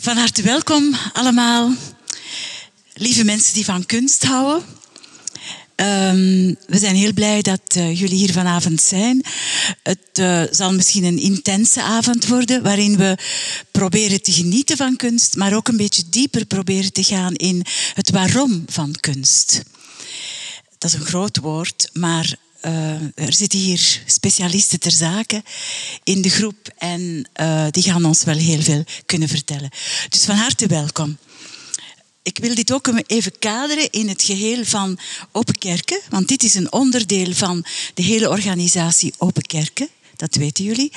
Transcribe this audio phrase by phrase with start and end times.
[0.00, 1.72] Van harte welkom allemaal.
[2.94, 4.66] Lieve mensen die van kunst houden.
[5.76, 9.24] Um, we zijn heel blij dat uh, jullie hier vanavond zijn.
[9.82, 13.18] Het uh, zal misschien een intense avond worden waarin we
[13.70, 18.10] proberen te genieten van kunst, maar ook een beetje dieper proberen te gaan in het
[18.10, 19.62] waarom van kunst.
[20.78, 25.42] Dat is een groot woord, maar uh, er zitten hier specialisten ter zake
[26.04, 29.70] in de groep en uh, die gaan ons wel heel veel kunnen vertellen.
[30.08, 31.18] Dus van harte welkom.
[32.22, 34.98] Ik wil dit ook even kaderen in het geheel van
[35.32, 39.88] Open Kerken, want dit is een onderdeel van de hele organisatie Open Kerken.
[40.16, 40.92] Dat weten jullie.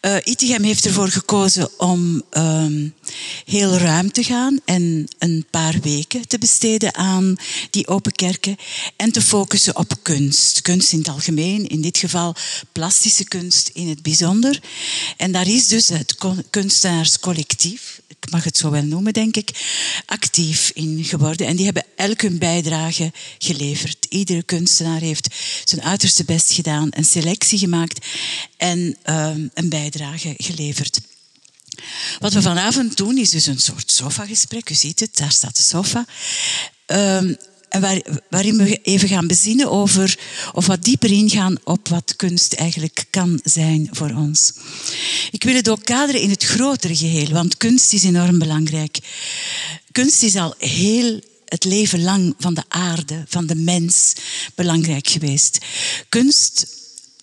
[0.00, 2.94] Uh, heeft ervoor gekozen om um,
[3.44, 7.36] heel ruim te gaan en een paar weken te besteden aan
[7.70, 8.56] die open kerken
[8.96, 10.62] en te focussen op kunst.
[10.62, 12.34] Kunst in het algemeen, in dit geval
[12.72, 14.60] plastische kunst in het bijzonder.
[15.16, 16.16] En daar is dus het
[16.50, 19.50] kunstenaarscollectief, ik mag het zo wel noemen, denk ik,
[20.06, 21.46] actief in geworden.
[21.46, 24.06] En die hebben elk hun bijdrage geleverd.
[24.08, 25.34] Iedere kunstenaar heeft
[25.64, 28.06] zijn uiterste best gedaan, een selectie gemaakt
[28.56, 31.00] en uh, een bijdrage geleverd.
[32.18, 34.70] Wat we vanavond doen is dus een soort sofagesprek.
[34.70, 36.04] U ziet het, daar staat de sofa.
[36.86, 37.36] Um,
[38.30, 40.18] waarin we even gaan bezinnen over,
[40.52, 44.52] of wat dieper ingaan op wat kunst eigenlijk kan zijn voor ons.
[45.30, 48.98] Ik wil het ook kaderen in het grotere geheel, want kunst is enorm belangrijk.
[49.92, 54.12] Kunst is al heel het leven lang van de aarde, van de mens,
[54.54, 55.58] belangrijk geweest.
[56.08, 56.66] Kunst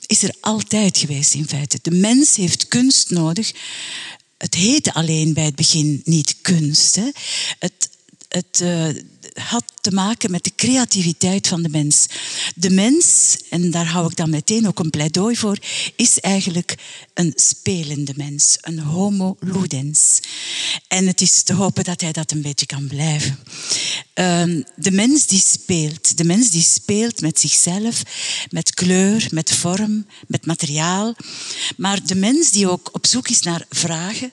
[0.05, 1.79] is er altijd geweest in feite.
[1.81, 3.51] De mens heeft kunst nodig.
[4.37, 6.95] Het heette alleen bij het begin niet kunst.
[6.95, 7.09] Hè.
[7.59, 7.89] Het,
[8.27, 8.87] het uh,
[9.33, 12.05] had te maken met de creativiteit van de mens.
[12.55, 15.57] De mens, en daar hou ik dan meteen ook een pleidooi voor,
[15.95, 16.75] is eigenlijk
[17.13, 20.19] een spelende mens, een homo ludens.
[20.87, 23.39] En het is te hopen dat hij dat een beetje kan blijven.
[24.13, 28.03] Um, de mens die speelt, de mens die speelt met zichzelf,
[28.49, 31.15] met kleur, met vorm, met materiaal,
[31.77, 34.31] maar de mens die ook op zoek is naar vragen,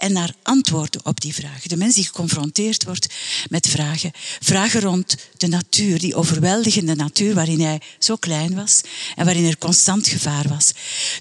[0.00, 1.68] en naar antwoorden op die vragen.
[1.68, 3.06] De mens die geconfronteerd wordt
[3.48, 4.10] met vragen.
[4.40, 8.80] Vragen rond de natuur, die overweldigende natuur waarin hij zo klein was
[9.16, 10.72] en waarin er constant gevaar was.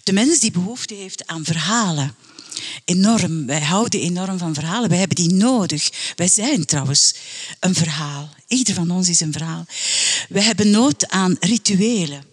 [0.03, 2.16] De mens die behoefte heeft aan verhalen.
[2.85, 3.45] Enorm.
[3.45, 4.89] Wij houden enorm van verhalen.
[4.89, 5.89] Wij hebben die nodig.
[6.16, 7.13] Wij zijn trouwens
[7.59, 8.29] een verhaal.
[8.47, 9.66] Ieder van ons is een verhaal.
[10.29, 12.23] Wij hebben nood aan rituelen.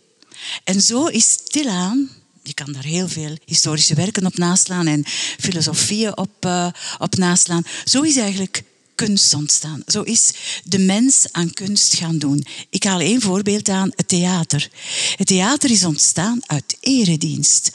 [0.65, 2.11] En zo is stilaan
[2.47, 5.05] je kan daar heel veel historische werken op naslaan en
[5.39, 6.69] filosofieën op, uh,
[6.99, 7.65] op naslaan.
[7.85, 8.63] Zo is eigenlijk
[8.95, 9.83] kunst ontstaan.
[9.87, 10.33] Zo is
[10.65, 12.47] de mens aan kunst gaan doen.
[12.71, 14.71] Ik haal één voorbeeld aan, het theater.
[15.17, 17.71] Het theater is ontstaan uit eredienst.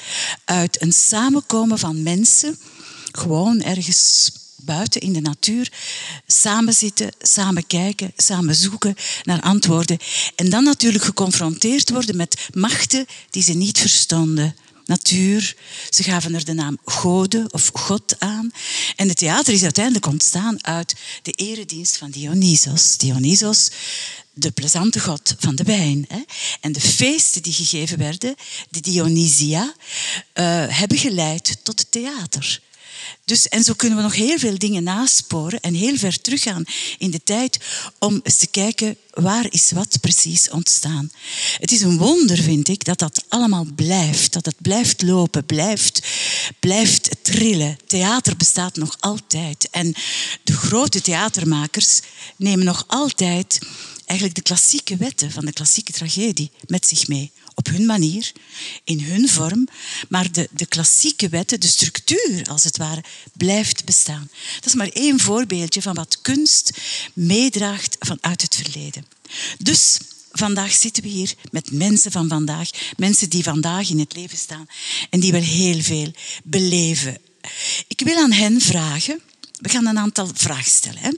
[0.46, 2.58] Uit een samenkomen van mensen,
[3.12, 4.32] gewoon ergens
[4.66, 5.72] buiten in de natuur,
[6.28, 9.98] samen zitten, samen kijken, samen zoeken naar antwoorden.
[10.36, 14.56] En dan natuurlijk geconfronteerd worden met machten die ze niet verstonden.
[14.86, 15.56] Natuur,
[15.90, 18.52] ze gaven er de naam Gode of God aan.
[18.96, 22.98] En het theater is uiteindelijk ontstaan uit de eredienst van Dionysos.
[22.98, 23.70] Dionysos,
[24.34, 26.08] de plezante god van de wijn.
[26.62, 28.36] En de feesten die gegeven werden,
[28.70, 32.62] de Dionysia, uh, hebben geleid tot het theater.
[33.26, 36.64] Dus, en zo kunnen we nog heel veel dingen nasporen en heel ver teruggaan
[36.98, 37.58] in de tijd
[38.00, 41.12] om eens te kijken waar is wat precies ontstaan.
[41.60, 44.34] Het is een wonder, vind ik, dat dat allemaal blijft.
[44.34, 46.08] Dat het blijft lopen, blijft,
[46.60, 47.78] blijft trillen.
[47.88, 49.68] Theater bestaat nog altijd.
[49.72, 49.94] En
[50.44, 52.00] de grote theatermakers
[52.36, 53.60] nemen nog altijd
[54.06, 58.32] eigenlijk de klassieke wetten van de klassieke tragedie met zich mee op hun manier,
[58.84, 59.68] in hun vorm,
[60.10, 63.04] maar de, de klassieke wetten, de structuur als het ware,
[63.34, 64.30] blijft bestaan.
[64.56, 66.72] Dat is maar één voorbeeldje van wat kunst
[67.14, 69.06] meedraagt vanuit het verleden.
[69.58, 69.98] Dus
[70.32, 74.68] vandaag zitten we hier met mensen van vandaag, mensen die vandaag in het leven staan
[75.10, 76.12] en die wel heel veel
[76.44, 77.18] beleven.
[77.88, 79.22] Ik wil aan hen vragen
[79.62, 81.00] we gaan een aantal vragen stellen.
[81.00, 81.12] Hè.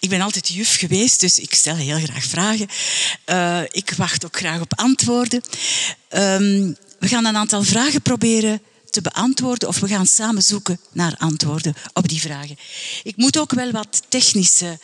[0.00, 2.68] Ik ben altijd juf geweest, dus ik stel heel graag vragen.
[3.26, 5.42] Uh, ik wacht ook graag op antwoorden.
[6.10, 11.14] Um, we gaan een aantal vragen proberen te beantwoorden of we gaan samen zoeken naar
[11.18, 12.58] antwoorden op die vragen.
[13.02, 14.78] Ik moet ook wel wat technische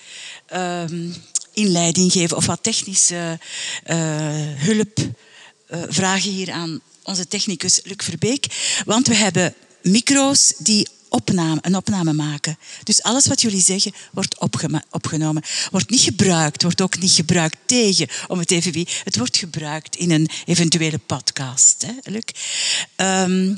[0.54, 1.14] um,
[1.52, 3.38] inleiding geven of wat technische
[3.86, 3.96] uh,
[4.56, 8.46] hulp uh, vragen hier aan onze technicus Luc Verbeek.
[8.84, 12.58] Want we hebben micro's die opname, een opname maken.
[12.82, 14.38] Dus alles wat jullie zeggen wordt
[14.90, 15.42] opgenomen.
[15.70, 18.88] Wordt niet gebruikt, wordt ook niet gebruikt tegen, om het wie.
[19.04, 21.82] Het wordt gebruikt in een eventuele podcast.
[21.86, 22.24] Hè, Luc?
[22.96, 23.56] Ehm,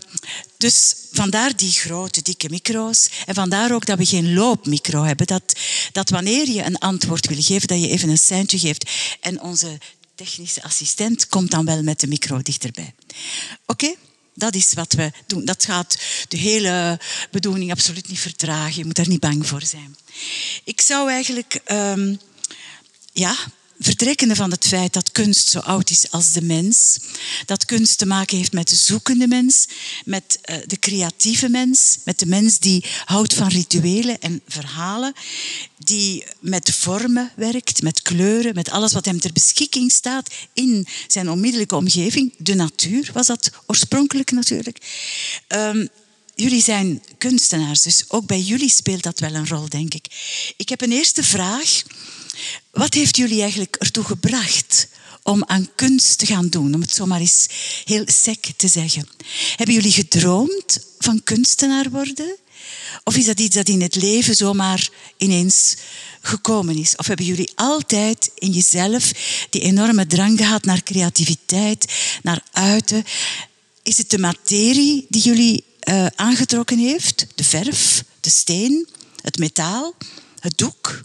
[0.57, 3.09] dus vandaar die grote, dikke micro's.
[3.27, 5.27] En vandaar ook dat we geen loopmicro hebben.
[5.27, 5.59] Dat,
[5.93, 8.91] dat wanneer je een antwoord wil geven, dat je even een seintje geeft.
[9.21, 9.79] En onze
[10.15, 12.95] technische assistent komt dan wel met de micro dichterbij.
[13.67, 13.95] Oké?
[14.38, 15.44] Dat is wat we doen.
[15.44, 15.99] Dat gaat
[16.29, 17.00] de hele
[17.31, 18.79] bedoeling absoluut niet vertragen.
[18.79, 19.96] Je moet daar niet bang voor zijn.
[20.64, 22.20] Ik zou eigenlijk um,
[23.12, 23.37] ja,
[23.81, 26.99] vertrekkende van het feit dat kunst zo oud is als de mens,
[27.47, 29.67] dat kunst te maken heeft met de zoekende mens,
[30.05, 35.13] met uh, de creatieve mens, met de mens die houdt van rituelen en verhalen,
[35.79, 41.31] die met vormen werkt, met kleuren, met alles wat hem ter beschikking staat in zijn
[41.31, 42.35] onmiddellijke omgeving.
[42.39, 44.79] De natuur was dat oorspronkelijk natuurlijk.
[45.49, 45.89] Um,
[46.35, 50.07] jullie zijn kunstenaars, dus ook bij jullie speelt dat wel een rol, denk ik.
[50.57, 51.83] Ik heb een eerste vraag.
[52.70, 54.88] Wat heeft jullie eigenlijk ertoe gebracht
[55.23, 57.46] om aan kunst te gaan doen, om het zomaar eens
[57.85, 59.08] heel sec te zeggen?
[59.56, 62.37] Hebben jullie gedroomd van kunstenaar worden?
[63.05, 65.76] Of is dat iets dat in het leven zomaar ineens
[66.20, 66.96] gekomen is?
[66.96, 69.12] Of hebben jullie altijd in jezelf
[69.50, 71.93] die enorme drang gehad naar creativiteit,
[72.23, 73.05] naar uiten?
[73.82, 77.26] Is het de materie die jullie uh, aangetrokken heeft?
[77.35, 78.88] De verf, de steen,
[79.23, 79.94] het metaal,
[80.40, 81.05] het doek?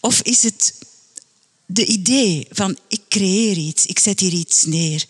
[0.00, 0.74] Of is het
[1.70, 5.04] de idee van ik creëer iets, ik zet hier iets neer?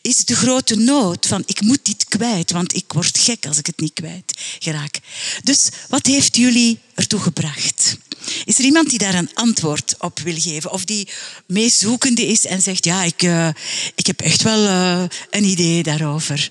[0.00, 3.58] Is het de grote nood van ik moet dit kwijt, want ik word gek als
[3.58, 4.98] ik het niet kwijt geraak?
[5.42, 7.96] Dus wat heeft jullie ertoe gebracht?
[8.44, 10.72] Is er iemand die daar een antwoord op wil geven?
[10.72, 11.08] Of die
[11.46, 13.48] meezoekende is en zegt, ja, ik, uh,
[13.94, 16.50] ik heb echt wel uh, een idee daarover.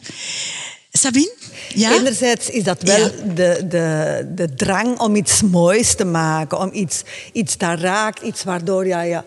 [0.97, 1.33] Sabine?
[1.73, 1.94] Ja?
[1.94, 7.01] Enerzijds is dat wel de, de, de drang om iets moois te maken, om iets,
[7.31, 9.21] iets dat raakt, iets waardoor je je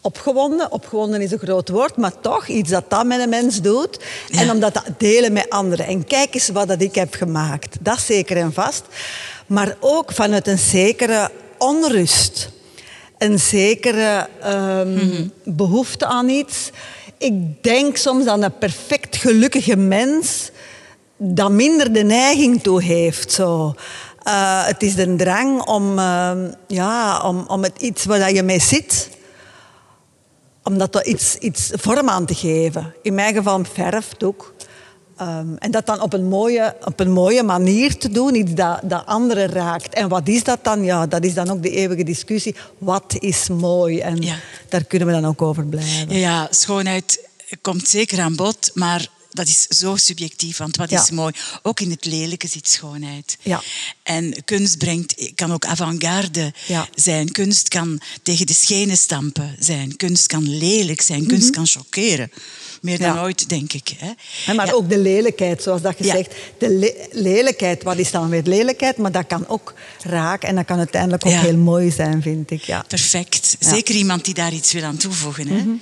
[0.00, 3.98] opgewonden, opgewonden is een groot woord, maar toch iets dat dat met een mens doet.
[4.30, 5.86] En om dat te delen met anderen.
[5.86, 7.76] En kijk eens wat dat ik heb gemaakt.
[7.80, 8.82] Dat zeker en vast.
[9.46, 12.48] Maar ook vanuit een zekere onrust.
[13.18, 16.70] Een zekere um, behoefte aan iets.
[17.24, 20.50] Ik denk soms aan een perfect gelukkige mens
[21.16, 23.32] dat minder de neiging toe heeft.
[23.32, 23.74] Zo.
[24.26, 26.32] Uh, het is de drang om, uh,
[26.66, 29.08] ja, om, om het iets waar je mee zit,
[30.62, 32.94] om dat iets, iets vorm aan te geven.
[33.02, 34.54] In mijn geval verf, doek.
[35.20, 38.80] Um, en dat dan op een, mooie, op een mooie manier te doen, iets dat,
[38.82, 39.94] dat anderen raakt.
[39.94, 40.84] En wat is dat dan?
[40.84, 42.54] Ja, dat is dan ook de eeuwige discussie.
[42.78, 43.98] Wat is mooi?
[43.98, 44.36] En ja.
[44.68, 46.18] daar kunnen we dan ook over blijven.
[46.18, 47.28] Ja, schoonheid
[47.60, 51.32] komt zeker aan bod, maar dat is zo subjectief, want wat is mooi?
[51.62, 53.36] Ook in het lelijke zit schoonheid.
[53.42, 53.62] Ja.
[54.02, 56.52] En kunst brengt, kan ook avant-garde
[56.94, 57.32] zijn.
[57.32, 59.96] Kunst kan tegen de schenen stampen zijn.
[59.96, 61.26] Kunst kan lelijk zijn.
[61.26, 61.52] Kunst mhm.
[61.52, 62.30] kan choqueren.
[62.84, 63.96] Meer dan ooit, denk ik.
[63.96, 64.54] Hè?
[64.54, 66.34] Maar ook de lelijkheid, zoals dat gezegd.
[66.58, 68.96] De lelijkheid, wat is dan weer lelijkheid?
[68.96, 72.62] Maar dat kan ook raken en dat kan uiteindelijk ook heel mooi zijn, vind ik.
[72.62, 72.84] Ja.
[72.88, 73.56] Perfect.
[73.58, 75.48] Zeker iemand die daar iets wil aan toevoegen.
[75.48, 75.56] Hè?
[75.56, 75.74] Mhm.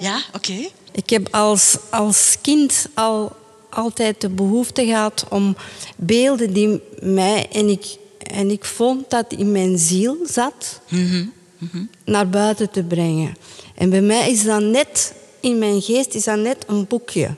[0.00, 0.68] Ja, oké.
[0.92, 3.36] Ik heb als, als kind al
[3.70, 5.56] altijd de behoefte gehad om
[5.96, 11.24] beelden die mij en ik, en ik vond dat in mijn ziel zat, mhm,
[11.58, 11.84] mhm.
[12.04, 13.36] naar buiten te brengen.
[13.74, 17.34] En bij mij is dat net, in mijn geest is dat net een boekje.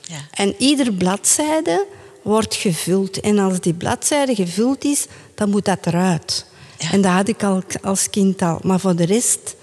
[0.00, 0.20] Ja.
[0.30, 1.86] En ieder bladzijde
[2.22, 3.20] wordt gevuld.
[3.20, 6.46] En als die bladzijde gevuld is, dan moet dat eruit.
[6.90, 8.58] En dat had ik al als kind al.
[8.62, 9.56] Maar voor de rest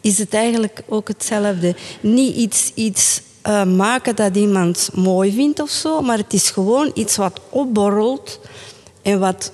[0.00, 1.76] is het eigenlijk ook hetzelfde.
[2.00, 6.90] Niet iets, iets uh, maken dat iemand mooi vindt of zo, maar het is gewoon
[6.94, 8.40] iets wat opborrelt
[9.02, 9.52] en wat,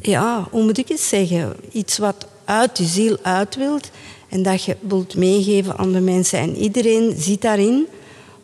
[0.00, 1.56] ja, hoe moet ik het zeggen?
[1.72, 3.90] Iets wat uit je ziel uit wilt
[4.30, 6.38] en dat je wilt meegeven aan de mensen.
[6.38, 7.86] En iedereen ziet daarin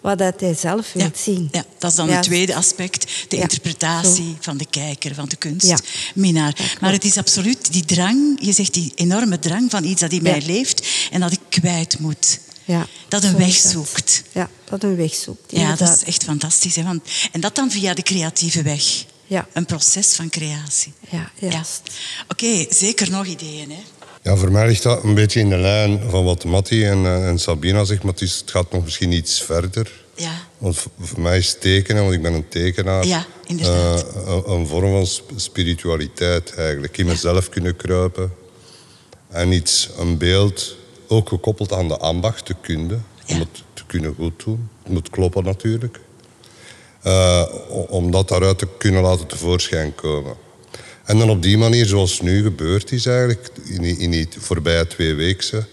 [0.01, 1.49] wat dat hij zelf wil zien.
[1.53, 6.77] Ja, dat is dan het tweede aspect, de interpretatie van de kijker, van de kunstminaar.
[6.81, 10.23] maar het is absoluut die drang, je zegt die enorme drang van iets dat in
[10.23, 12.39] mij leeft en dat ik kwijt moet.
[12.65, 14.23] Ja, dat een weg zoekt.
[14.33, 15.51] Ja, dat een weg zoekt.
[15.51, 16.77] Ja, dat is echt fantastisch.
[16.77, 16.83] Hè?
[16.83, 19.05] Want, en dat dan via de creatieve weg.
[19.27, 19.47] Ja.
[19.53, 20.93] Een proces van creatie.
[21.11, 21.31] Ja.
[21.39, 21.63] Ja.
[22.29, 23.71] Oké, zeker nog ideeën.
[23.71, 23.83] Hè?
[24.27, 27.29] Ja, voor mij ligt dat een beetje in de lijn van wat Matti en, eh,
[27.29, 29.93] en Sabina zegt, maar het, is, het, gaat nog misschien iets verder.
[30.15, 30.33] Ja.
[30.59, 33.27] Want voor mij is tekenen, want ik ben een tekenaar, ja.
[33.49, 33.97] Uh,
[34.47, 35.07] een, vorm van
[35.37, 36.99] spiritualiteit eigenlijk.
[36.99, 38.33] In mezelf kunnen kruipen.
[39.29, 40.77] En iets, een beeld,
[41.09, 42.99] ook gekoppeld aan de ambacht, de kunde.
[43.29, 44.69] Om het te kunnen goed doen.
[44.83, 46.01] Het moet kloppen natuurlijk.
[47.05, 47.43] Uh,
[47.89, 50.46] om dat daaruit te kunnen laten tevoorschijn komen.
[51.07, 54.87] En dan op die manier, zoals nu gebeurd is eigenlijk, in die, in die voorbije
[54.87, 55.67] twee weken,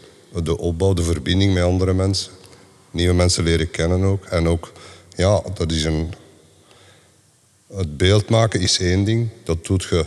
[0.44, 2.32] de opbouw, de verbinding met andere mensen,
[2.92, 4.26] nieuwe mensen leren kennen ook.
[4.26, 4.72] En ook,
[5.16, 6.14] ja, dat is een...
[7.76, 10.06] Het beeld maken is één ding, dat doet je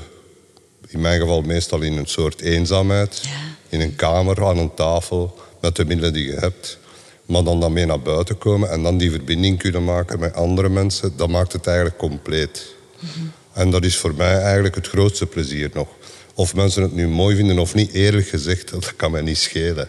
[0.89, 3.23] in mijn geval meestal in een soort eenzaamheid.
[3.69, 6.79] In een kamer, aan een tafel, met de middelen die je hebt.
[7.25, 11.13] Maar dan daarmee naar buiten komen en dan die verbinding kunnen maken met andere mensen,
[11.17, 12.75] dat maakt het eigenlijk compleet.
[12.99, 13.27] Mhm.
[13.57, 15.89] En dat is voor mij eigenlijk het grootste plezier nog.
[16.35, 19.89] Of mensen het nu mooi vinden of niet, eerlijk gezegd, dat kan mij niet schelen.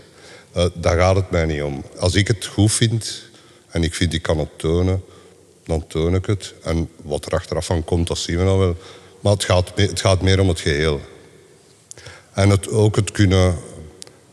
[0.57, 1.83] Uh, daar gaat het mij niet om.
[1.99, 3.23] Als ik het goed vind
[3.69, 5.03] en ik vind ik kan het tonen,
[5.65, 6.53] dan toon ik het.
[6.63, 8.75] En wat er achteraf van komt, dat zien we dan wel.
[9.19, 11.01] Maar het gaat, het gaat meer om het geheel.
[12.33, 13.55] En het, ook het kunnen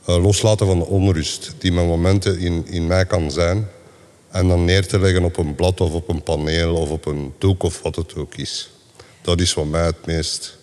[0.09, 3.69] uh, loslaten van de onrust die met momenten in, in mij kan zijn.
[4.31, 7.33] En dan neer te leggen op een blad of op een paneel of op een
[7.39, 8.69] doek of wat het ook is.
[9.25, 10.57] Dat is wat mij het meest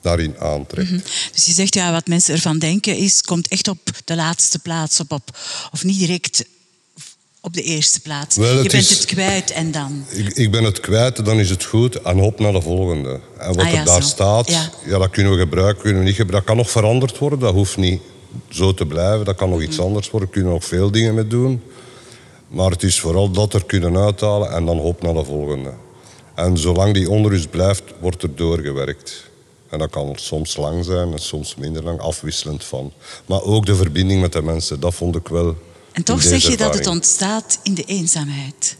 [0.00, 0.90] daarin aantrekt.
[0.90, 1.00] Mhm.
[1.32, 5.00] Dus je zegt ja, wat mensen ervan denken is, komt echt op de laatste plaats,
[5.00, 5.38] op, op,
[5.72, 6.44] of niet direct
[7.40, 8.34] op de eerste plaats.
[8.34, 10.04] je bent het kwijt en dan?
[10.08, 13.20] Ik, ik, ben het kwijt, dan is het goed en hop naar de volgende.
[13.38, 14.70] En wat ah, er daar staat, ja.
[14.86, 14.98] ja.
[14.98, 16.46] dat kunnen we gebruiken, kunnen we niet gebruiken.
[16.46, 18.00] Dat kan nog veranderd worden, dat hoeft niet
[18.48, 19.24] zo te blijven.
[19.24, 19.86] Dat kan nog iets mhm.
[19.86, 21.62] anders worden, kunnen we nog veel dingen mee doen.
[22.48, 25.72] Maar het is vooral dat er kunnen uithalen en dan hop naar de volgende.
[26.36, 29.30] En zolang die onrust blijft, wordt er doorgewerkt.
[29.68, 32.92] En dat kan soms lang zijn en soms minder lang, afwisselend van.
[33.26, 35.56] Maar ook de verbinding met de mensen, dat vond ik wel.
[35.92, 38.76] En toch zeg je dat het ontstaat in de eenzaamheid.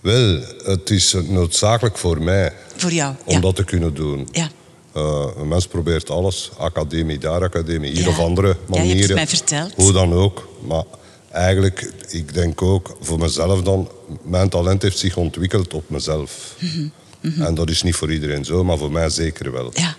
[0.00, 2.52] Wel, het is noodzakelijk voor mij.
[2.76, 3.14] Voor jou.
[3.24, 4.28] Om dat te kunnen doen.
[4.32, 4.50] Ja.
[4.96, 8.88] Uh, een mens probeert alles, academie daar, academie hier of andere manieren.
[8.88, 9.72] Ja, je hebt mij verteld.
[9.74, 10.48] Hoe dan ook.
[10.66, 10.84] Maar
[11.32, 13.88] eigenlijk, ik denk ook voor mezelf dan,
[14.22, 16.54] mijn talent heeft zich ontwikkeld op mezelf.
[16.58, 16.92] Mm -hmm.
[17.20, 19.70] En dat is niet voor iedereen zo, maar voor mij zeker wel.
[19.74, 19.96] Ja.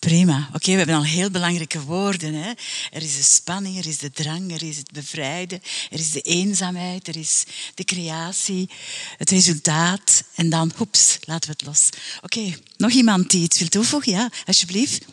[0.00, 0.48] Prima.
[0.54, 2.34] Oké, we hebben al heel belangrijke woorden.
[2.34, 2.50] Hè?
[2.90, 6.20] Er is de spanning, er is de drang, er is het bevrijden, er is de
[6.20, 8.68] eenzaamheid, er is de creatie,
[9.16, 10.24] het resultaat.
[10.34, 11.88] En dan, hoeps, laten we het los.
[12.22, 14.12] Oké, nog iemand die iets wil toevoegen?
[14.12, 15.04] Ja, alsjeblieft.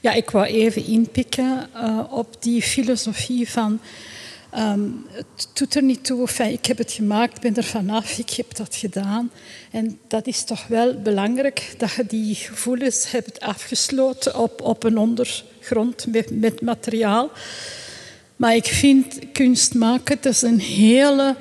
[0.00, 3.80] Ja, ik wou even inpikken uh, op die filosofie van
[4.58, 6.20] Um, het doet er niet toe.
[6.20, 9.30] Enfin, ik heb het gemaakt, ik ben er vanaf, ik heb dat gedaan.
[9.70, 14.98] En dat is toch wel belangrijk dat je die gevoelens hebt afgesloten op, op een
[14.98, 17.30] ondergrond met, met materiaal.
[18.36, 21.36] Maar ik vind kunst maken, dat is een hele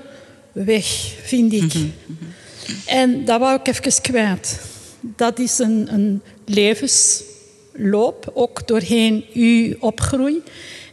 [0.52, 1.74] weg, vind ik.
[1.74, 2.26] Mhm, mhm.
[2.86, 4.60] En dat wou ik even kwijt.
[5.00, 10.42] Dat is een, een levensloop, ook doorheen uw opgroei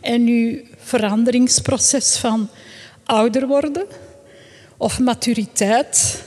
[0.00, 2.48] en uw veranderingsproces van
[3.04, 3.86] ouder worden
[4.76, 6.22] of maturiteit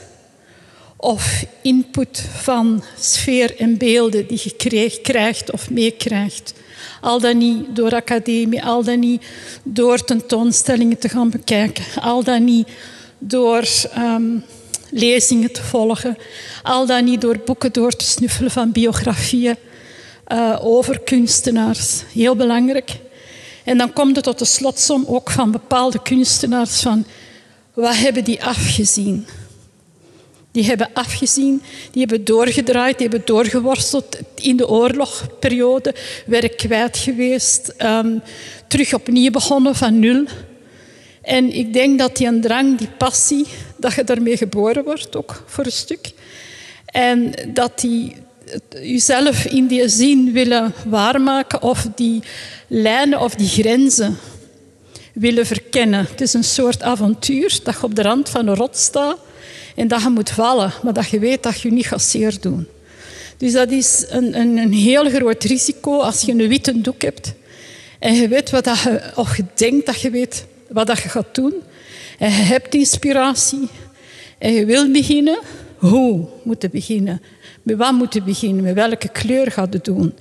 [0.96, 6.54] of input van sfeer en beelden die je krijgt of meekrijgt.
[7.00, 9.22] Al dan niet door academie, al dan niet
[9.62, 12.68] door tentoonstellingen te gaan bekijken, al dan niet
[13.18, 13.64] door
[13.98, 14.44] um,
[14.90, 16.16] lezingen te volgen,
[16.62, 19.56] al dan niet door boeken door te snuffelen van biografieën
[20.28, 22.02] uh, over kunstenaars.
[22.12, 22.90] Heel belangrijk.
[23.64, 27.04] En dan komt het tot de slotsom ook van bepaalde kunstenaars van
[27.74, 29.26] wat hebben die afgezien?
[30.52, 35.94] Die hebben afgezien, die hebben doorgedraaid, die hebben doorgeworsteld in de oorlogperiode,
[36.26, 38.22] werk kwijt geweest, um,
[38.68, 40.24] terug opnieuw begonnen van nul.
[41.22, 45.42] En ik denk dat die een drang, die passie, dat je daarmee geboren wordt, ook
[45.46, 46.12] voor een stuk.
[46.86, 48.16] En dat die
[48.82, 52.22] jezelf in die zin willen waarmaken of die
[52.66, 54.18] lijnen of die grenzen
[55.12, 56.06] willen verkennen.
[56.10, 59.18] Het is een soort avontuur dat je op de rand van een rot staat
[59.76, 62.66] en dat je moet vallen, maar dat je weet dat je niet gaat zeer doen.
[63.36, 67.32] Dus dat is een, een, een heel groot risico als je een witte doek hebt
[67.98, 71.34] en je weet wat je, of je denkt dat je weet wat dat je gaat
[71.34, 71.54] doen
[72.18, 73.68] en je hebt inspiratie
[74.38, 75.38] en je wil beginnen,
[75.76, 77.22] hoe moet je beginnen?
[77.62, 78.64] Met wat moet je beginnen?
[78.64, 80.14] Met welke kleur gaat je doen?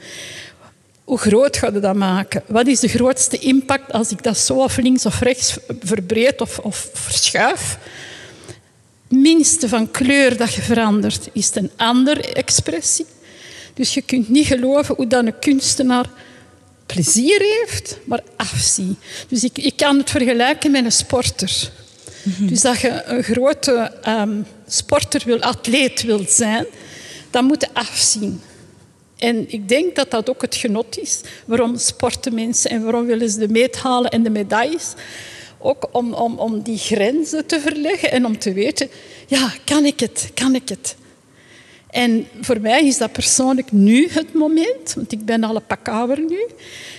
[1.03, 2.43] Hoe groot gaat je dat maken?
[2.47, 6.59] Wat is de grootste impact als ik dat zo of links of rechts verbreed of,
[6.59, 7.77] of verschuif?
[9.09, 13.05] minste van kleur dat je verandert, is een andere expressie.
[13.73, 16.09] Dus je kunt niet geloven hoe dan een kunstenaar
[16.85, 18.95] plezier heeft, maar afzie.
[19.27, 21.71] Dus ik, ik kan het vergelijken met een sporter.
[22.23, 22.47] Mhm.
[22.47, 26.65] Dus dat je een grote um, sporter wil, atleet wilt zijn,
[27.29, 28.41] dan moet je afzien.
[29.17, 31.21] En ik denk dat dat ook het genot is.
[31.45, 34.93] Waarom sporten mensen en waarom willen ze de meet halen en de medailles?
[35.57, 38.89] Ook om, om, om die grenzen te verleggen en om te weten,
[39.27, 40.95] ja, kan ik het, kan ik het?
[41.89, 45.87] En voor mij is dat persoonlijk nu het moment, want ik ben al een pak
[45.87, 46.45] ouder nu.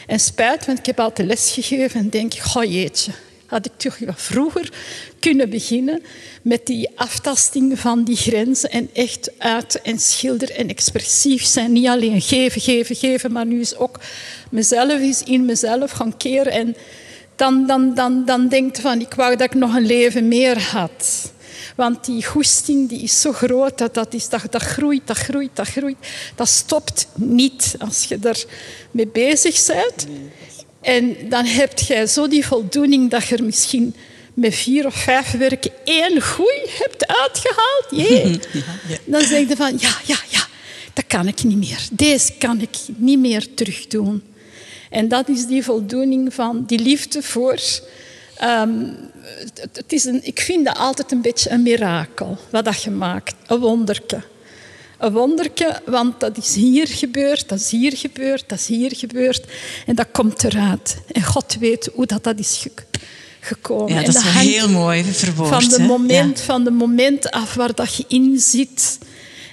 [0.06, 3.12] En spijt, want ik heb altijd les gegeven en denk, goh jeetje,
[3.50, 4.72] had ik toch vroeger
[5.18, 6.02] kunnen beginnen
[6.42, 11.72] met die aftasting van die grenzen en echt uit en schilder en expressief zijn.
[11.72, 14.00] Niet alleen geven, geven, geven, maar nu is ook
[14.50, 16.76] mezelf is in mezelf gaan keren en
[17.36, 21.32] dan, dan, dan, dan denkt van ik wou dat ik nog een leven meer had.
[21.76, 25.50] Want die goesting die is zo groot, dat, dat, is, dat, dat groeit, dat groeit,
[25.56, 25.96] dat groeit.
[26.34, 28.44] Dat stopt niet als je er
[28.90, 30.06] mee bezig bent.
[30.80, 33.94] En dan heb je zo die voldoening dat je er misschien
[34.34, 37.86] met vier of vijf werken één groei hebt uitgehaald.
[38.08, 38.40] Jee.
[39.04, 40.46] Dan zeg je van, ja, ja, ja,
[40.92, 41.88] dat kan ik niet meer.
[41.92, 44.22] Deze kan ik niet meer terugdoen.
[44.90, 47.58] En dat is die voldoening van die liefde voor...
[48.36, 48.84] Ehm,
[49.72, 53.34] het, is een, ik vind dat altijd een beetje een mirakel, wat dat je maakt.
[53.46, 54.22] Een wonderke.
[55.00, 59.44] Een wonderke, want dat is hier gebeurd, dat is hier gebeurd, dat is hier gebeurd.
[59.86, 60.96] En dat komt eruit.
[61.12, 62.66] En God weet hoe dat, dat is
[63.40, 63.94] gekomen.
[63.94, 65.48] Ja, dat is heel mooi verwoord.
[65.48, 68.98] Van de, moment, van de moment af waar dat je in zit.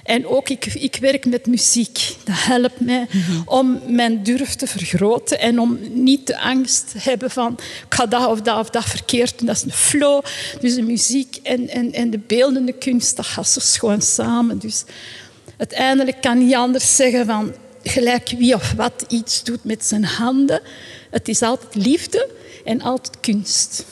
[0.04, 2.16] En ook, ik, ik werk met muziek.
[2.24, 3.42] Dat helpt mij mhm.
[3.44, 7.52] om mijn durf te vergroten en om niet de angst te hebben van
[7.88, 9.46] ik ga dat of dat of dat verkeerd doen.
[9.46, 10.24] Dat is een flow.
[10.60, 14.58] Dus de muziek en, en, en de beeldende kunst, dat gaat zo schoon samen.
[14.58, 14.84] Dus
[15.58, 20.60] uiteindelijk kan niet anders zeggen van gelijk wie of wat iets doet met zijn handen.
[21.10, 22.28] Het is altijd liefde
[22.64, 23.84] en altijd kunst.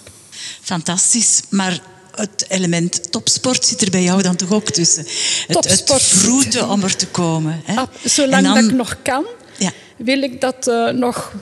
[0.62, 1.80] Fantastisch, maar
[2.14, 5.06] het element topsport zit er bij jou dan toch ook tussen.
[5.46, 7.60] Het, het vroeten om er te komen.
[7.64, 7.82] Hè?
[8.04, 9.26] zolang dan, dat ik nog kan,
[9.58, 9.72] ja.
[9.96, 11.32] wil ik dat uh, nog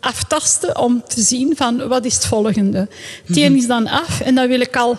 [0.00, 2.88] aftasten om te zien van wat is het volgende.
[3.26, 3.60] Het een mhm.
[3.60, 4.96] is dan af en dan wil ik al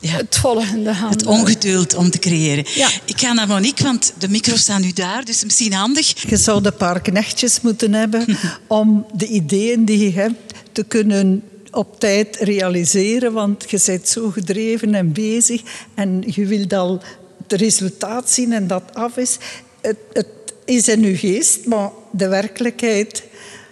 [0.00, 0.16] ja.
[0.16, 1.10] het volgende gaan.
[1.10, 2.64] Het ongeduld om te creëren.
[2.74, 2.88] Ja.
[3.04, 6.28] Ik ga naar Monique, want de micro's staan nu daar, dus misschien handig.
[6.28, 11.42] Je zou een paar knechtjes moeten hebben om de ideeën die je hebt te kunnen
[11.70, 15.62] op tijd realiseren, want je bent zo gedreven en bezig
[15.94, 17.02] en je wilt al
[17.42, 19.38] het resultaat zien en dat af is.
[19.80, 20.26] Het, het
[20.64, 23.22] is in je geest, maar de werkelijkheid,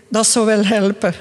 [0.08, 1.14] dat zou wel helpen.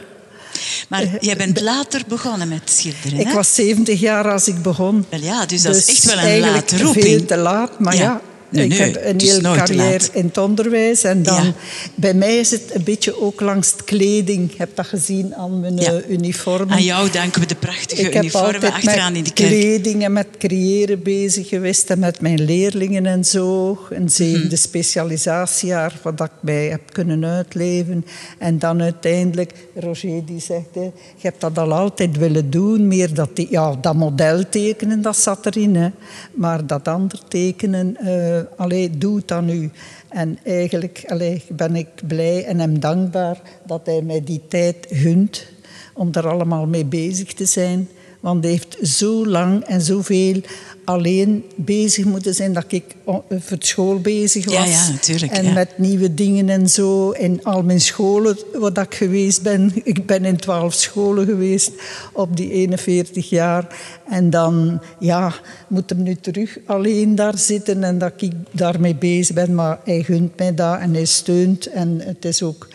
[0.88, 5.06] Maar eh, jij bent later begonnen met schilderen, Ik was 70 jaar als ik begon.
[5.10, 7.06] Wel ja, dus dat is dus echt wel een late roeping.
[7.06, 11.04] veel te laat, maar ja ik heb een hele carrière in het onderwijs.
[11.04, 11.54] En dan,
[11.96, 14.52] bij mij is het een beetje ook langs de kleding.
[14.52, 15.92] Ik heb dat gezien aan mijn ja.
[15.92, 16.70] Eh, uniformen.
[16.76, 19.50] Aan jou danken we de prachtige uniformen achteraan in de kerk.
[19.50, 21.90] met kleding en met creëren bezig geweest.
[21.90, 23.78] En met mijn leerlingen en zo.
[23.90, 28.06] Een zevende mm specialisatiejaar, wat ik mij heb kunnen uitleven.
[28.38, 32.88] En dan uiteindelijk, Roger die zegt, je hebt dat al altijd willen doen.
[32.88, 35.76] Meer dat, ja, dat model tekenen, dat zat erin.
[35.76, 35.90] Hè.
[36.34, 37.98] Maar dat ander tekenen...
[38.04, 39.72] Uh, uh, allee, doe dan nu.
[40.10, 45.46] En eigenlijk allee, ben ik blij en hem dankbaar dat hij mij die tijd gunt
[45.94, 47.90] om er allemaal mee bezig te zijn.
[48.20, 50.42] Want hij heeft zo lang en zoveel
[50.88, 54.54] alleen bezig moeten zijn dat ik voor het school bezig was.
[54.54, 57.12] Ja, ja, natuurlijk, en met nieuwe dingen en zo.
[57.12, 59.72] In al mijn scholen waar ik geweest ben.
[59.84, 61.72] Ik ben in twaalf scholen geweest
[62.14, 63.68] op die 41 jaar.
[64.10, 65.34] En dan ja,
[65.68, 69.56] moet hem nu terug alleen daar zitten en dat ik daarmee bezig ben.
[69.56, 71.66] Maar hij gunt mij dat en hij steunt.
[71.66, 72.68] En het is ook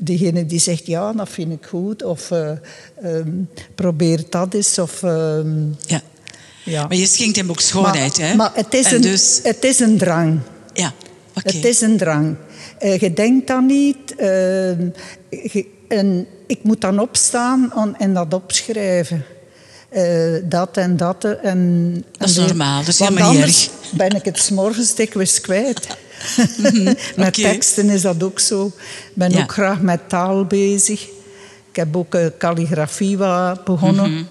[0.00, 2.02] degene die zegt ja, dat vind ik goed.
[2.02, 2.50] Of uh,
[3.04, 4.78] um, probeer dat eens.
[4.78, 5.40] Of, uh,
[5.86, 6.02] ja.
[6.70, 6.86] Ja.
[6.86, 8.34] Maar je schenkt hem ook schoonheid, maar, hè?
[8.34, 9.40] Maar het is, een, dus...
[9.42, 10.40] het is een drang.
[10.72, 10.92] Ja,
[11.34, 11.56] oké.
[11.56, 12.36] Het is een drang.
[12.82, 14.14] Uh, je denkt dan niet...
[14.18, 14.70] Uh,
[15.88, 19.24] en ik moet dan opstaan en dat opschrijven.
[19.92, 21.24] Uh, dat en dat.
[21.42, 23.68] En, dat is normaal, dat is helemaal niet erg.
[23.92, 25.86] ben ik het s'morgens dikwijls kwijt.
[26.56, 28.66] Mhm, met teksten is dat ook zo.
[28.66, 31.02] Ik ben ook graag met taal bezig.
[31.70, 33.16] Ik heb ook calligrafie
[33.64, 34.10] begonnen.
[34.10, 34.22] Mhm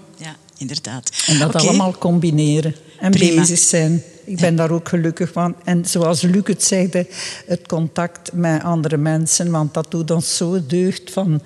[0.60, 1.10] inderdaad.
[1.28, 4.04] En dat allemaal combineren en bezig zijn.
[4.24, 5.56] Ik ben daar ook gelukkig van.
[5.64, 7.08] En zoals Luc het zegde,
[7.46, 9.52] het contact met andere mensen.
[9.52, 11.42] Want dat doet ons zo deugd van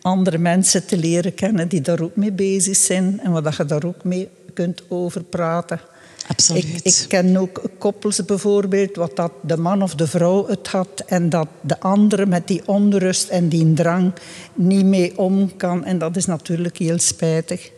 [0.00, 3.20] andere mensen te leren kennen die daar ook mee bezig zijn.
[3.22, 5.80] En wat je daar ook mee kunt over praten.
[6.26, 6.64] Absoluut.
[6.64, 11.02] Ik, ik, ken ook koppels bijvoorbeeld, wat dat de man of de vrouw het had
[11.06, 14.12] en dat de andere met die onrust en die drang
[14.54, 15.84] niet mee om kan.
[15.84, 17.70] En dat is natuurlijk heel spijtig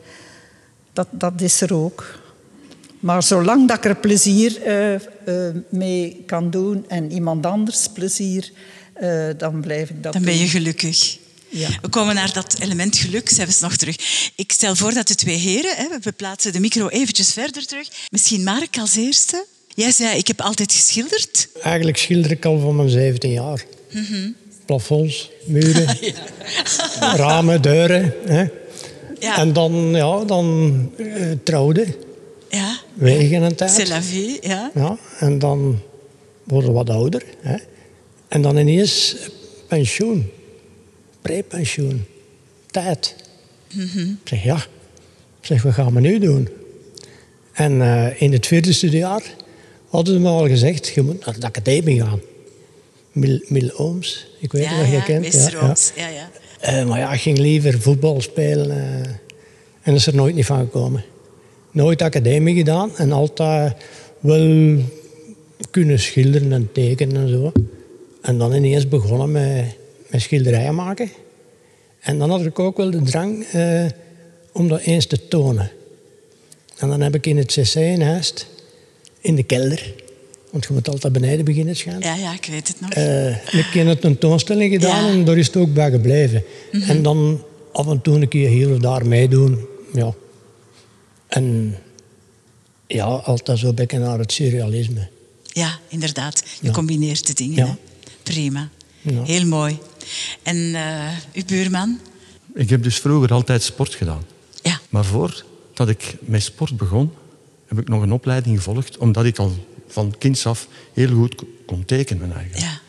[0.95, 2.23] dat, dat is er ook.
[3.01, 4.93] Maar zolang dat ik er plezier uh,
[5.29, 8.51] uh, mee kan doen en iemand anders plezier,
[9.03, 11.19] uh, dan blijf ik dat Dan ben je gelukkig.
[11.83, 13.97] We komen naar dat element geluk zelfs nog terug.
[14.35, 17.89] Ik stel voor dat de twee heren, hè, we plaatsen de micro eventjes verder terug.
[18.11, 19.47] Misschien Mark als eerste.
[19.75, 21.49] Jij zei, ik heb altijd geschilderd.
[21.63, 23.65] Eigenlijk schilder ik al van mijn 17 jaar.
[24.67, 25.99] Plafonds, muren,
[27.25, 28.15] ramen, deuren.
[28.25, 28.47] Hè.
[29.19, 29.39] Ja.
[29.39, 31.87] En dan, ja, dan eh, trouwde,
[32.49, 33.71] Ja, wegen een tijd.
[33.71, 34.71] c'est la vie, ja.
[34.75, 35.79] Ja, en dan
[36.45, 37.25] worden we wat ouder.
[37.41, 37.57] Hè.
[38.29, 39.17] En dan ineens
[39.69, 40.31] pensioen.
[41.23, 42.05] Prepensioen.
[42.71, 43.15] Tijd.
[43.77, 44.57] Ik zeg, ja.
[45.41, 46.49] Ik zeg, wat gaan we nu doen?
[47.53, 49.23] En eh, in het vierde studiejaar
[49.89, 52.21] hadden ze me al gezegd, je moet naar de academie gaan.
[53.13, 55.21] Mil, Mil Ooms, ik weet niet Ja, of je ja, kent.
[55.23, 56.31] meester Ooms, ja, ja.
[56.65, 58.71] Eh, maar ja, ik ging liever voetbal spelen.
[58.71, 59.11] eh,
[59.83, 61.05] en is er nooit niet van gekomen.
[61.71, 63.77] Nooit academie gedaan en altijd
[64.21, 64.79] wel
[65.71, 67.53] kunnen schilderen en tekenen en zo.
[68.23, 69.77] En dan ineens begonnen met,
[70.11, 71.11] met schilderijen maken.
[72.01, 73.85] En dan had ik ook wel de drang eh,
[74.53, 75.71] om dat eens te tonen.
[76.79, 78.47] En dan heb ik in het CC in Heist,
[79.21, 79.95] in de kelder,
[80.55, 82.05] want je moet altijd beneden beginnen schijnt.
[82.05, 82.91] Ja, ja, ik weet het nog.
[82.91, 85.11] Eh, een keer een tentoonstelling gedaan Ja.
[85.11, 86.45] en daar is het ook bij gebleven.
[86.73, 89.67] En dan af en toe een keer hier of daar meedoen.
[89.93, 90.15] Ja.
[91.29, 91.77] En
[92.87, 95.09] ja, altijd zo beetje naar het surrealisme.
[95.43, 96.43] Ja, inderdaad.
[96.61, 96.73] Je Ja.
[96.73, 97.67] combineert de dingen.
[97.67, 97.77] Ja.
[98.23, 98.69] Prima.
[99.01, 99.23] Ja.
[99.23, 99.79] Heel mooi.
[100.43, 101.99] En eh, uw buurman?
[102.55, 104.23] Ik heb dus vroeger altijd sport gedaan.
[104.63, 104.81] Ja.
[104.89, 107.13] Maar voordat ik met sport begon,
[107.67, 109.53] heb ik nog een opleiding gevolgd, omdat ik al
[109.95, 112.63] van kinds af heel goed ko- kon tekenen eigenlijk.
[112.63, 112.81] Ja.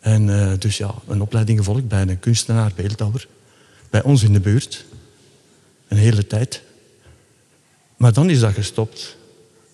[0.00, 3.28] En eh, dus ja, een opleiding gevolgd bij een kunstenaar, beeldhouwer,
[3.90, 4.84] bij ons in de buurt.
[5.88, 6.62] Een hele tijd.
[7.96, 9.16] Maar dan is dat gestopt.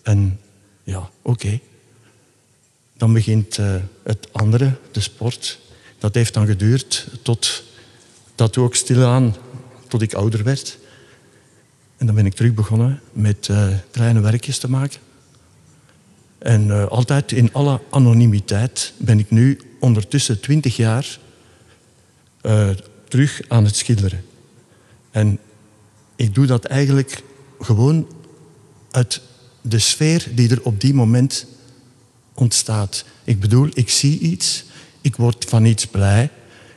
[0.03, 0.41] En
[0.83, 1.61] ja, oké.
[2.97, 5.59] Dan begint eh, het andere, de sport.
[5.99, 7.63] Dat heeft dan geduurd tot
[8.35, 9.37] dat ook stilaan,
[9.89, 10.79] tot ik ouder werd.
[11.97, 15.01] En dan ben ik terug begonnen met eh, kleine werkjes te maken.
[16.41, 21.19] En eh, altijd in alle anonimiteit ben ik nu ondertussen twintig jaar
[22.41, 22.71] eh,
[23.09, 24.25] terug aan het schilderen.
[25.11, 25.39] En
[26.17, 27.23] ik doe dat eigenlijk
[27.61, 28.07] gewoon
[28.91, 29.21] uit
[29.61, 31.47] de sfeer die er op die moment
[32.35, 33.05] ontstaat.
[33.25, 34.65] Ik bedoel, ik zie iets,
[35.01, 36.31] ik word van iets blij,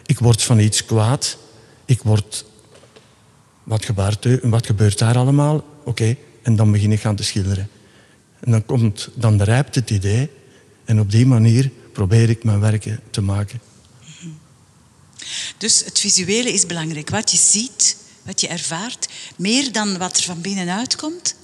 [0.05, 1.37] ik word van iets kwaad,
[1.85, 2.45] ik word...
[3.63, 5.63] Wat gebeurt, wat gebeurt daar allemaal?
[5.83, 7.69] Oké, en dan begin ik aan te schilderen.
[8.43, 10.29] En dan, komt, dan rijpt het idee
[10.85, 13.59] en op die manier probeer ik mijn werken te maken.
[15.57, 17.09] Dus het visuele is belangrijk.
[17.09, 21.35] Wat je ziet, wat je ervaart, meer dan wat er van binnenuit komt.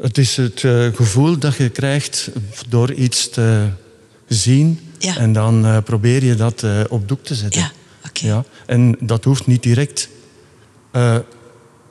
[0.00, 2.30] Het is het eh, gevoel dat je krijgt
[2.68, 3.68] door iets te
[4.28, 5.16] zien Ja.
[5.16, 7.60] en dan eh, probeer je dat eh, op doek te zetten.
[7.60, 7.72] Ja.
[8.12, 10.08] Ja, en dat hoeft niet direct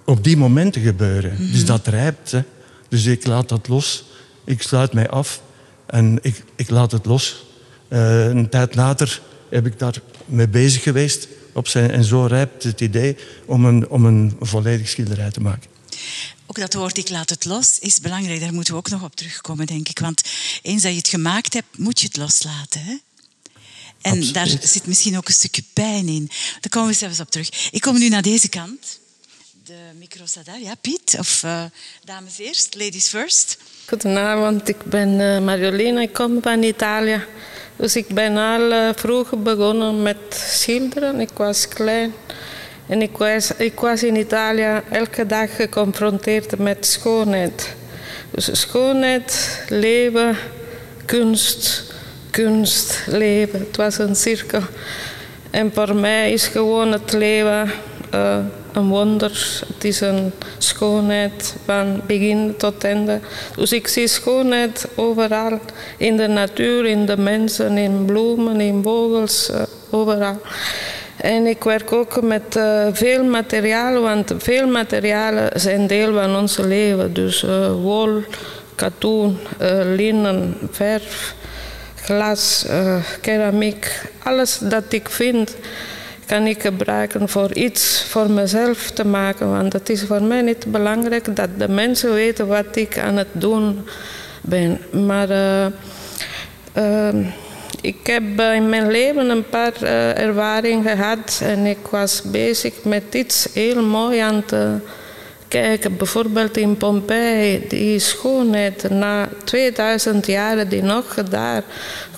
[0.05, 1.33] op die moment te gebeuren.
[1.33, 1.51] Mhm.
[1.51, 2.31] Dus dat rijpt.
[2.31, 2.41] Hè.
[2.89, 4.04] Dus ik laat dat los.
[4.45, 5.41] Ik sluit mij af
[5.86, 7.45] en ik, ik laat het los.
[7.88, 11.28] Eh, een tijd later heb ik daar mee bezig geweest.
[11.54, 15.69] Op zijn, en zo rijpt het idee om een, om een volledig schilderij te maken.
[16.45, 18.39] Ook dat woord ik laat het los is belangrijk.
[18.39, 19.99] Daar moeten we ook nog op terugkomen, denk ik.
[19.99, 20.21] Want
[20.62, 22.82] eens dat je het gemaakt hebt, moet je het loslaten.
[22.84, 22.97] Hè?
[24.02, 24.34] En Absoluut.
[24.34, 26.25] daar zit misschien ook een stukje pijn in.
[26.60, 27.69] Daar komen we zelfs op terug.
[27.71, 28.99] Ik kom nu naar deze kant.
[29.69, 30.60] De micro staat daar.
[30.60, 31.15] Ja, Piet?
[31.19, 31.63] Of eh,
[32.03, 33.58] dames eerst, ladies first.
[33.86, 37.23] Goedenavond, ik ben Marjolina, ik kom van Italië.
[37.75, 41.19] Dus ik ben al eh, vroeg begonnen met schilderen.
[41.19, 42.13] Ik was klein
[42.88, 47.75] en ik was, ik was in Italië elke dag geconfronteerd met schoonheid.
[48.32, 50.38] Dus schoonheid, leven,
[51.05, 51.84] kunst,
[52.29, 53.60] kunst, leven.
[53.60, 54.62] Het was een cirkel.
[55.49, 57.71] En voor mij is gewoon het leven
[58.12, 58.39] eh,
[58.73, 59.62] een wonder.
[59.73, 63.19] Het is een schoonheid van begin tot einde.
[63.55, 65.60] Dus ik zie schoonheid overal.
[65.97, 70.38] In de natuur, in de mensen, in bloemen, in vogels, eh, overal.
[71.15, 76.58] En ik werk ook met eh, veel materialen, want veel materialen zijn deel van ons
[76.58, 77.13] leven.
[77.13, 78.23] Dus eh, wol,
[78.75, 79.38] katoen,
[79.95, 81.36] linnen, verf,
[81.95, 82.65] glas,
[83.21, 84.01] keramiek.
[84.23, 85.55] Alles dat ik vind
[86.29, 89.51] kan ik gebruiken voor iets voor mezelf te maken.
[89.51, 93.27] Want het is voor mij niet belangrijk dat de mensen weten wat ik aan het
[93.31, 93.87] doen
[94.41, 94.79] ben.
[95.05, 95.65] Maar eh,
[96.73, 97.15] eh,
[97.81, 103.03] ik heb in mijn leven een paar eh, ervaringen gehad en ik was bezig met
[103.11, 104.77] iets heel mooi aan te
[105.47, 105.97] kijken.
[105.97, 111.63] Bijvoorbeeld in Pompeii, die schoonheid na 2000 jaar die nog daar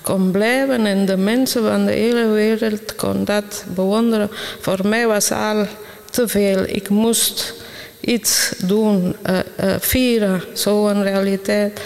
[0.01, 4.29] kon blijven en de mensen van de hele wereld kon dat bewonderen.
[4.59, 5.65] Voor mij was al
[6.09, 6.63] te veel.
[6.67, 7.53] Ik moest
[7.99, 11.81] iets doen, uh, uh, vieren, zo'n realiteit.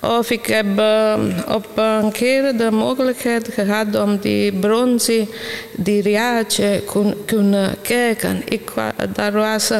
[0.00, 1.14] Of ik heb uh,
[1.48, 5.28] op een keer de mogelijkheid gehad om die bronzen,
[5.76, 8.42] die riaatje kun, kunnen kijken.
[8.48, 8.70] Ik,
[9.12, 9.70] daar was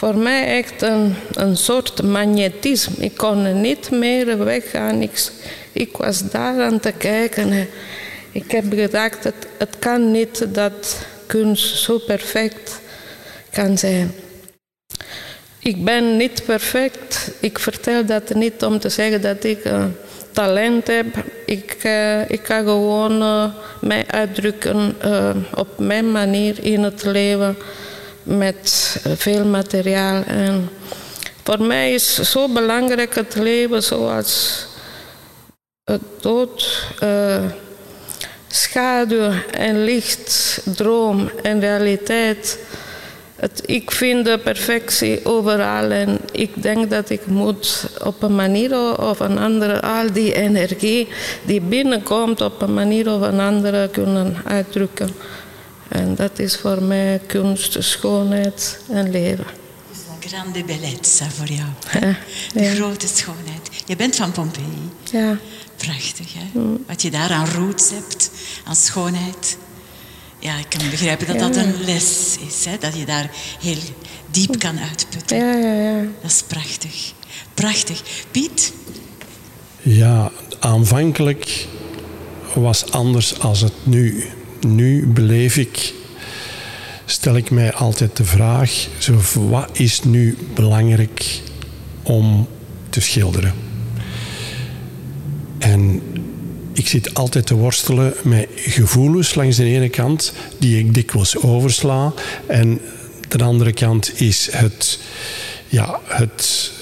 [0.00, 3.04] voor mij echt een, soort magnetisme.
[3.04, 5.02] Ik kon niet meer weggaan.
[5.02, 5.30] Ik,
[5.72, 7.68] ik was daar aan te kijken.
[8.32, 12.80] Ik heb gedacht, het, het kan niet dat kunst zo perfect
[13.52, 14.14] kan zijn.
[15.58, 17.30] Ik ben niet perfect.
[17.40, 19.84] Ik vertel dat niet om te zeggen dat ik uh,
[20.32, 21.06] talent heb.
[21.46, 23.44] Ik, uh, ik kan gewoon uh,
[23.80, 24.96] mij uitdrukken
[25.54, 27.56] op mijn manier in het leven
[28.22, 30.22] met veel materiaal.
[30.22, 30.68] En
[31.42, 34.66] voor mij is zo belangrijk het leven zoals
[35.84, 36.86] het dood,
[38.48, 42.58] schaduw en licht, droom en realiteit.
[43.64, 49.20] Ik vind de perfectie overal en ik denk dat ik moet op een manier of
[49.20, 51.08] een andere al die energie
[51.44, 55.10] die binnenkomt op een manier of een andere kunnen uitdrukken.
[55.90, 59.44] En dat is voor mij kunst, schoonheid en leven.
[60.20, 61.68] Grande bellezza voor jou.
[61.86, 62.12] Hè?
[62.52, 63.70] De grote schoonheid.
[63.86, 64.90] Je bent van Pompeii.
[65.10, 65.38] Ja.
[65.76, 66.60] Prachtig, hè?
[66.60, 66.84] Mm.
[66.86, 68.30] Wat je daar aan roots hebt,
[68.64, 69.56] aan schoonheid.
[70.38, 72.64] Ja, ik kan begrijpen dat dat een les is.
[72.64, 72.78] Hè?
[72.78, 73.78] Dat je daar heel
[74.30, 75.36] diep kan uitputten.
[75.36, 76.02] Ja, ja, ja.
[76.22, 77.12] Dat is prachtig.
[77.54, 78.02] Prachtig.
[78.30, 78.72] Piet?
[79.82, 81.66] Ja, aanvankelijk
[82.54, 84.30] was anders als het nu.
[84.60, 85.94] Nu beleef ik,
[87.04, 91.40] stel ik mij altijd de vraag, zo, wat is nu belangrijk
[92.02, 92.48] om
[92.90, 93.54] te schilderen?
[95.58, 96.02] En
[96.72, 102.12] ik zit altijd te worstelen met gevoelens langs de ene kant, die ik dikwijls oversla.
[102.46, 102.80] En
[103.28, 104.98] de andere kant is het,
[105.68, 106.72] ja, het,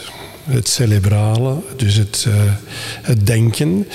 [0.48, 2.34] het cerebrale, dus het, uh,
[3.02, 3.86] het denken.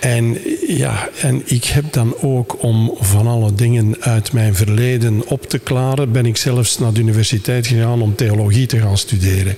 [0.00, 5.46] En, ja, en ik heb dan ook om van alle dingen uit mijn verleden op
[5.46, 9.56] te klaren, ben ik zelfs naar de universiteit gegaan om theologie te gaan studeren.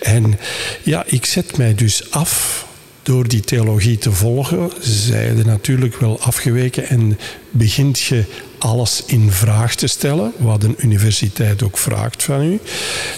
[0.00, 0.38] En
[0.82, 2.66] ja, ik zet mij dus af
[3.08, 7.18] door die theologie te volgen, zij je natuurlijk wel afgeweken en
[7.50, 8.24] begint je
[8.58, 12.58] alles in vraag te stellen, wat een universiteit ook vraagt van u.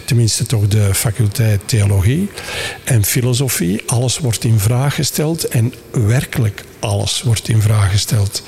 [0.04, 2.28] Tenminste toch de faculteit theologie
[2.84, 3.82] en filosofie.
[3.86, 8.42] Alles wordt in vraag gesteld en werkelijk alles wordt in vraag gesteld.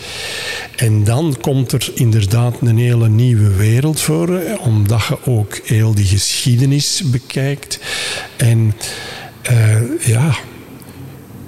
[0.77, 6.07] En dan komt er inderdaad een hele nieuwe wereld voor, omdat je ook heel die
[6.07, 7.79] geschiedenis bekijkt.
[8.37, 8.75] En
[9.51, 10.37] uh, ja,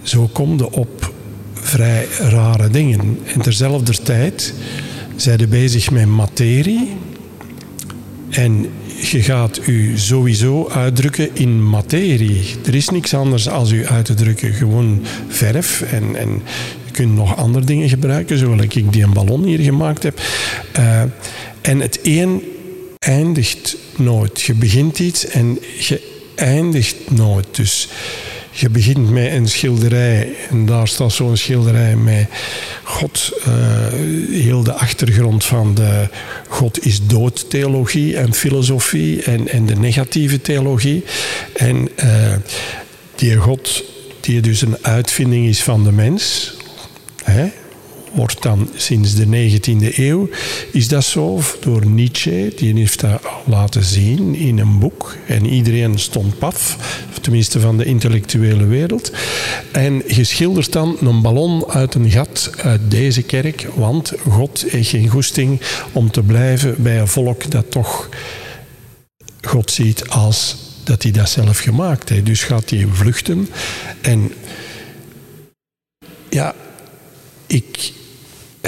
[0.05, 1.13] zo kom je op
[1.53, 3.19] vrij rare dingen.
[3.35, 4.55] En terzelfde tijd
[5.17, 6.89] zijn je bezig met materie.
[8.31, 8.67] En
[9.11, 12.55] je gaat u sowieso uitdrukken in materie.
[12.67, 14.53] Er is niks anders als u uit te drukken.
[14.53, 16.43] Gewoon verf en, en
[16.85, 20.21] je kunt nog andere dingen gebruiken, zoals ik die een ballon hier gemaakt heb.
[20.79, 21.03] Uh,
[21.61, 22.43] en het een
[22.99, 24.43] eindigt nooit.
[24.43, 27.47] Je begint iets en je eindigt nooit.
[27.51, 27.89] Dus
[28.57, 32.27] je begint met een schilderij en daar staat zo'n schilderij met
[32.83, 33.55] God, uh,
[34.31, 36.09] heel de achtergrond van de
[36.49, 41.05] God is dood theologie en filosofie en, en de negatieve theologie.
[41.57, 42.33] En uh,
[43.15, 43.85] die God,
[44.21, 46.55] die dus een uitvinding is van de mens,
[47.25, 47.51] hè,
[48.15, 50.29] wordt dan sinds de 19e eeuw,
[50.71, 55.17] is dat zo door Nietzsche, die heeft dat laten zien in een boek.
[55.27, 56.77] En iedereen stond paf,
[57.21, 59.13] tenminste van de intellectuele wereld.
[59.73, 65.09] En geschilderd dan een ballon uit een gat uit deze kerk, want God heeft geen
[65.09, 65.61] goesting
[65.93, 68.09] om te blijven bij een volk dat toch
[69.43, 72.27] God ziet als dat hij dat zelf gemaakt heeft.
[72.27, 73.49] Dus gaat hij vluchten.
[74.01, 74.33] En
[76.29, 76.55] ja,
[77.47, 77.93] ik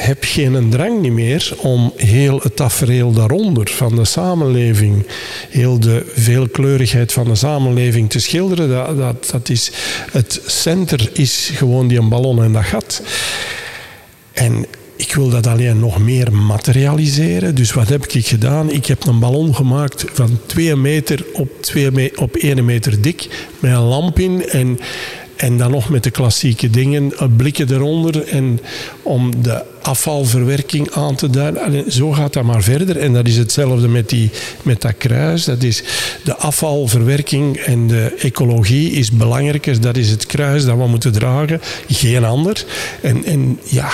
[0.01, 5.07] heb geen drang niet meer om heel het tafereel daaronder van de samenleving,
[5.51, 8.69] heel de veelkleurigheid van de samenleving te schilderen.
[8.69, 9.71] Dat, dat, dat is,
[10.11, 13.03] het center is gewoon die een ballon en dat gat.
[14.33, 17.55] En ik wil dat alleen nog meer materialiseren.
[17.55, 18.71] Dus wat heb ik gedaan?
[18.71, 23.49] Ik heb een ballon gemaakt van 2 meter op, twee me op 1 meter dik,
[23.59, 24.49] met een lamp in.
[24.49, 24.79] En
[25.37, 28.61] En dan nog met de klassieke dingen, blikken eronder en
[29.03, 31.93] om de afvalverwerking aan te duiden.
[31.93, 32.99] Zo gaat dat maar verder.
[32.99, 34.31] En dat is hetzelfde met, die,
[34.63, 35.45] met dat kruis.
[35.45, 35.83] Dat is
[36.25, 39.81] de afvalverwerking en de ecologie is belangrijker.
[39.81, 42.65] Dat is het kruis dat we moeten dragen, geen ander.
[43.01, 43.91] En, en ja,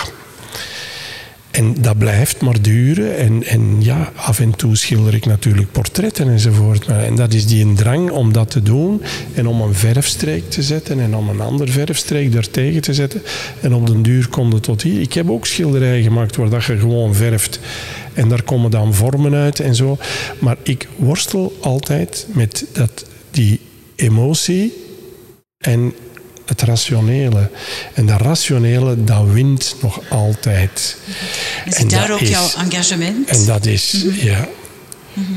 [1.53, 3.17] en dat blijft maar duren.
[3.17, 6.87] En, en ja, af en toe schilder ik natuurlijk portretten enzovoort.
[6.87, 9.03] En dat is die drang om dat te doen.
[9.35, 13.23] En om een verfstreek te zetten en om een ander verfstreek daartegen te zetten.
[13.61, 15.01] En op den duur komt het tot hier.
[15.01, 17.61] Ik heb ook schilderijen gemaakt waar dat je gewoon verft.
[18.12, 19.99] En daar komen dan vormen uit en zo.
[20.38, 23.61] Maar ik worstel altijd met dat, die
[23.95, 24.73] emotie
[25.59, 25.95] en
[26.47, 27.51] het rationele.
[27.95, 30.97] En dat rationele, dat wint nog altijd.
[31.65, 33.29] Is en daar ook jouw engagement?
[33.29, 34.27] En dat is, mhm.
[34.27, 34.49] ja.
[35.13, 35.33] Mhm.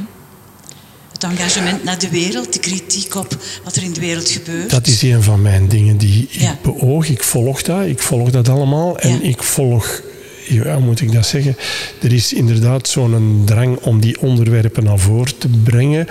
[1.12, 4.70] Het engagement naar de wereld, de kritiek op wat er in de wereld gebeurt.
[4.70, 7.10] Dat is een van mijn dingen die ik beoog.
[7.10, 9.00] Ik volg dat, ik volg dat allemaal.
[9.00, 10.02] En ik volg
[10.48, 11.58] ja, moet ik dat zeggen?
[12.02, 16.08] Er is inderdaad zo'n drang om die onderwerpen naar voren te brengen.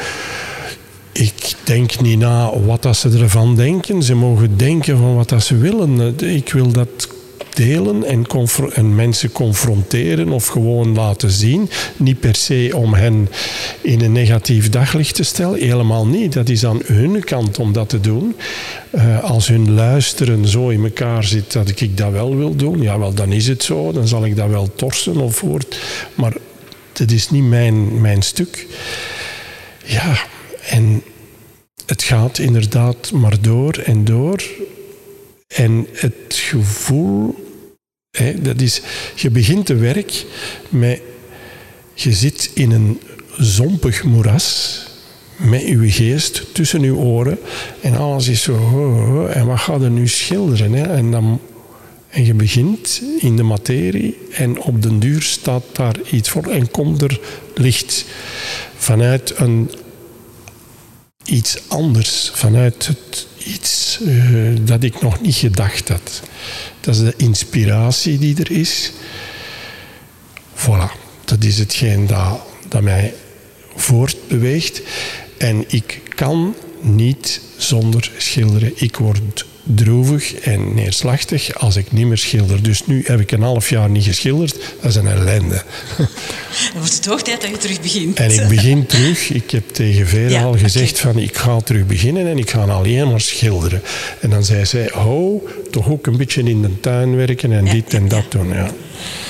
[1.14, 4.02] Ik denk niet na wat dat ze ervan denken.
[4.02, 6.18] Ze mogen denken van wat dat ze willen.
[6.18, 7.08] Ik wil dat
[7.54, 8.26] delen en,
[8.72, 11.70] en, mensen confronteren of gewoon laten zien.
[11.96, 13.28] Niet per se om hen
[13.80, 15.58] in een negatief daglicht te stellen.
[15.58, 16.32] Helemaal niet.
[16.32, 18.36] Dat is aan hun kant om dat te doen.
[18.94, 22.98] Uh, als hun luisteren zo in elkaar zit dat ik dat wel wil doen, ja,
[22.98, 23.92] wel, dan is het zo.
[23.92, 25.78] Dan zal ik dat wel torsen of woord.
[26.14, 26.32] Maar
[26.92, 28.66] dat is niet mijn, mijn stuk.
[29.84, 30.16] Ja,
[30.68, 31.02] en
[31.86, 34.42] het gaat inderdaad maar door en door.
[35.46, 37.34] En het gevoel,
[38.10, 38.80] hè, dat is,
[39.14, 40.24] je begint te werk
[40.68, 41.00] met,
[41.94, 43.00] je zit in een
[43.38, 44.82] zompig moeras
[45.36, 47.38] met uw geest tussen uw oren
[47.80, 50.72] en alles is zo, en wat gaat er nu schilderen?
[50.72, 50.82] Hè?
[50.82, 51.40] En, dan,
[52.08, 56.70] en je begint in de materie en op den duur staat daar iets voor en
[56.70, 57.20] komt er
[57.54, 58.04] licht
[58.76, 59.70] vanuit een
[61.24, 66.22] iets anders, vanuit het, iets uh, dat ik nog niet gedacht had.
[66.80, 68.92] Dat is de inspiratie die er is.
[70.54, 70.90] Voilà,
[71.24, 72.06] dat is hetgeen
[72.68, 73.14] dat mij
[73.76, 74.80] voortbeweegt.
[75.38, 78.72] En ik kan niet zonder schilderen.
[78.74, 82.62] Ik word droevig en neerslachtig als ik niet meer schilder.
[82.62, 84.56] Dus nu heb ik een half jaar niet geschilderd.
[84.80, 85.62] Dat is een ellende.
[86.72, 88.18] Dan wordt het hoog tijd dat je terug begint.
[88.18, 89.30] En ik begin terug.
[89.30, 93.10] Ik heb tegen Vera al gezegd van ik ga terug beginnen en ik ga alleen
[93.10, 93.82] maar schilderen.
[94.20, 97.94] En dan zei zij, hou toch ook een beetje in de tuin werken en dit
[97.94, 98.48] en dat doen.
[98.48, 98.70] Ja.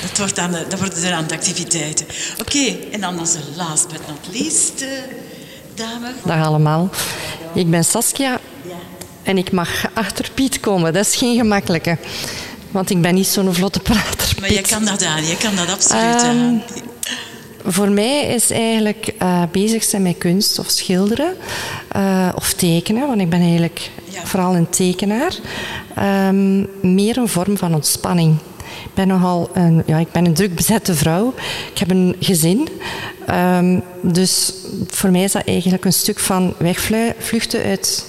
[0.02, 2.06] Dat, wordt dan, dat worden er aan de activiteiten.
[2.40, 4.88] Oké, en dan als last but not least, uh,
[5.74, 6.12] dame.
[6.24, 6.90] Dag allemaal.
[7.54, 8.40] Ik ben Saskia
[9.24, 10.92] en ik mag achter Piet komen.
[10.92, 11.98] Dat is geen gemakkelijke.
[12.70, 14.34] Want ik ben niet zo'n vlotte prater.
[14.40, 16.62] Maar je kan dat aan, je kan dat absoluut um, aan.
[17.66, 21.34] Voor mij is eigenlijk uh, bezig zijn met kunst of schilderen
[21.96, 23.90] uh, of tekenen, want ik ben eigenlijk
[24.24, 25.34] vooral een tekenaar,
[26.28, 28.36] um, meer een vorm van ontspanning.
[28.84, 31.34] Ik ben nogal een, ja, ik ben een druk bezette vrouw.
[31.72, 32.68] Ik heb een gezin.
[33.30, 34.52] Um, dus
[34.86, 38.04] voor mij is dat eigenlijk een stuk van wegvluchten uit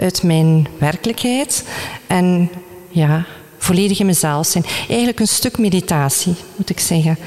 [0.00, 1.64] uit mijn werkelijkheid
[2.06, 2.50] en
[2.88, 3.24] ja,
[3.58, 4.64] volledig in mezelf zijn.
[4.88, 7.18] Eigenlijk een stuk meditatie, moet ik zeggen.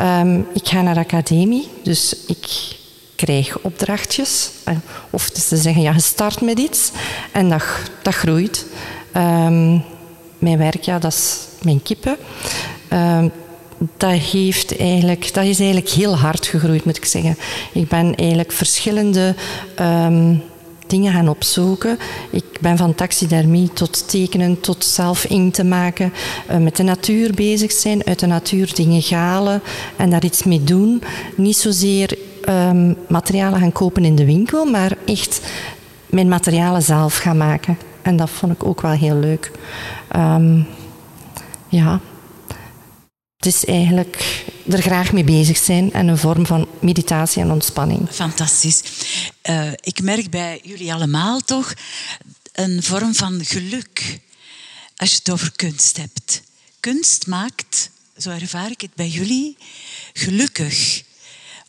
[0.00, 2.74] Um, ik ga naar de academie, dus ik
[3.16, 4.50] krijg opdrachtjes.
[4.64, 4.76] Eh,
[5.10, 6.90] of dus te zeggen, ja, je start met iets
[7.32, 7.64] en dat,
[8.02, 8.66] dat groeit.
[9.16, 9.84] Um,
[10.38, 12.16] mijn werk, ja, dat is mijn kippen.
[12.92, 13.30] Um,
[13.96, 17.36] dat, heeft eigenlijk, dat is eigenlijk heel hard gegroeid, moet ik zeggen.
[17.72, 19.34] Ik ben eigenlijk verschillende
[20.86, 21.98] dingen gaan opzoeken.
[22.30, 26.12] Ik ben van taxidermie tot tekenen, tot zelf inkt te maken,
[26.50, 29.62] uh, met de natuur bezig zijn, uit de natuur dingen halen
[29.96, 31.02] en daar iets mee doen.
[31.36, 32.18] Niet zozeer
[32.48, 35.40] um, materialen gaan kopen in de winkel, maar echt
[36.06, 37.78] mijn materialen zelf gaan maken.
[38.02, 39.50] En dat vond ik ook wel heel leuk.
[40.16, 40.66] Um,
[41.68, 42.00] ja,
[43.36, 48.08] het is eigenlijk er graag mee bezig zijn en een vorm van meditatie en ontspanning.
[48.10, 48.82] Fantastisch.
[49.50, 51.74] Uh, ik merk bij jullie allemaal toch
[52.52, 54.18] een vorm van geluk
[54.96, 56.42] als je het over kunst hebt.
[56.80, 59.56] Kunst maakt, zo ervaar ik het bij jullie,
[60.12, 61.02] gelukkig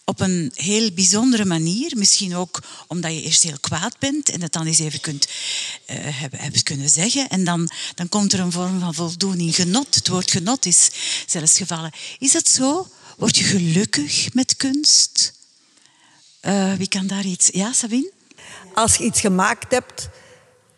[0.10, 1.92] op een heel bijzondere manier.
[1.98, 5.96] Misschien ook omdat je eerst heel kwaad bent en het dan eens even kunt uh,
[6.00, 7.30] hebben, kunnen zeggen.
[7.30, 9.96] En dan, dan komt er een vorm van voldoening, genot.
[9.96, 10.90] Het woord genot is
[11.26, 11.92] zelfs gevallen.
[12.20, 12.88] Is het zo?
[13.18, 15.34] Word je gelukkig met kunst?
[16.42, 17.50] Uh, wie kan daar iets...
[17.52, 18.12] Ja, Sabine?
[18.74, 20.10] Als je iets gemaakt hebt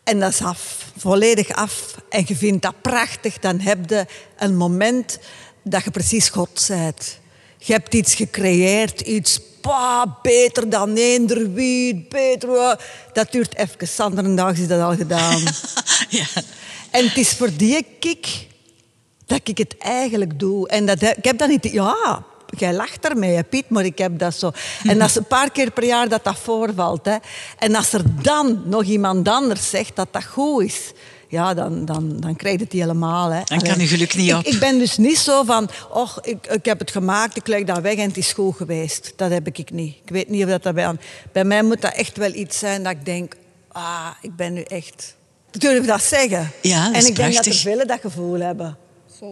[0.03, 1.95] En dat is af, volledig af.
[2.09, 4.05] En je vindt dat prachtig, dan heb je
[4.37, 5.19] een moment
[5.63, 7.19] dat je precies God bent.
[7.61, 12.79] Je hebt iets gecreëerd, iets pa, beter dan eender wie, beter.
[13.13, 15.41] Dat duurt even, andere dag is dat al gedaan.
[16.09, 16.25] ja.
[16.91, 18.47] En het is voor die kick
[19.25, 20.67] dat ik het eigenlijk doe.
[20.67, 21.71] En dat, ik heb dat niet...
[21.71, 22.23] Ja,
[22.57, 24.51] jij lacht ermee, hè, Piet, maar ik heb dat zo.
[24.83, 27.05] En is een paar keer per jaar dat dat voorvalt.
[27.05, 27.15] Hè.
[27.57, 30.91] En als er dan nog iemand anders zegt dat dat goed is...
[31.29, 33.29] Ja, dan, dan, dan krijg je het helemaal.
[33.29, 33.41] Hè.
[33.43, 34.43] Dan kan je geluk niet Ik- op.
[34.43, 35.69] Ik, ben dus niet zo van...
[35.91, 39.13] Och, ik, ik heb het gemaakt, ik leg dat weg en het is goed geweest.
[39.15, 39.95] Dat heb ik niet.
[40.03, 40.95] Ik weet niet of dat, dat bij...
[41.31, 43.35] Bij mij moet dat echt wel iets zijn dat ik denk...
[43.71, 45.15] Ah, ik ben nu echt...
[45.51, 46.51] Ik durf dat zeggen.
[46.61, 48.77] Ja, dat en is ik denk dat er velen dat gevoel hebben.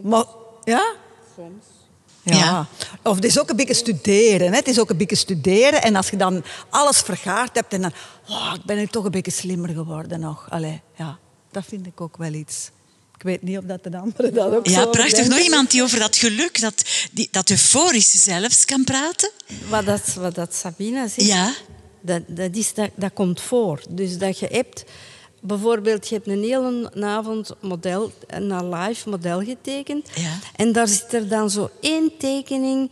[0.04, 0.26] Maar,
[0.64, 0.94] ja?
[1.36, 1.66] Soms.
[2.24, 2.36] Ja.
[2.38, 2.68] Ja.
[3.04, 4.50] Of het is ook een beetje studeren.
[4.52, 4.56] Hè?
[4.56, 5.82] Het is ook een beetje studeren.
[5.82, 7.92] En als je dan alles vergaard hebt en dan...
[8.30, 10.48] Oh, ik ben nu toch een beetje slimmer geworden nog.
[10.50, 11.18] Allee, ja.
[11.58, 12.70] Dat vind ik ook wel iets.
[13.16, 15.14] Ik weet niet of dat de anderen dat ook Ja, zo prachtig.
[15.14, 15.30] denken.
[15.36, 19.32] Nog iemand die over dat geluk, dat, die, dat euforische zelfs kan praten?
[19.70, 21.54] Wat, dat, wat dat Sabina zegt, Ja.
[22.02, 23.82] dat, dat, is, dat, dat komt voor.
[23.90, 24.84] Dus dat je hebt...
[25.42, 30.08] Bijvoorbeeld, je hebt een hele avond model, een live model getekend.
[30.16, 30.40] Ja.
[30.56, 32.92] En daar zit er dan zo één tekening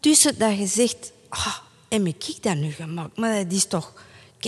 [0.00, 1.12] tussen dat je zegt...
[1.28, 1.56] Ah,
[1.88, 3.16] heb ik dat nu gemaakt?
[3.16, 3.92] Maar dat is toch...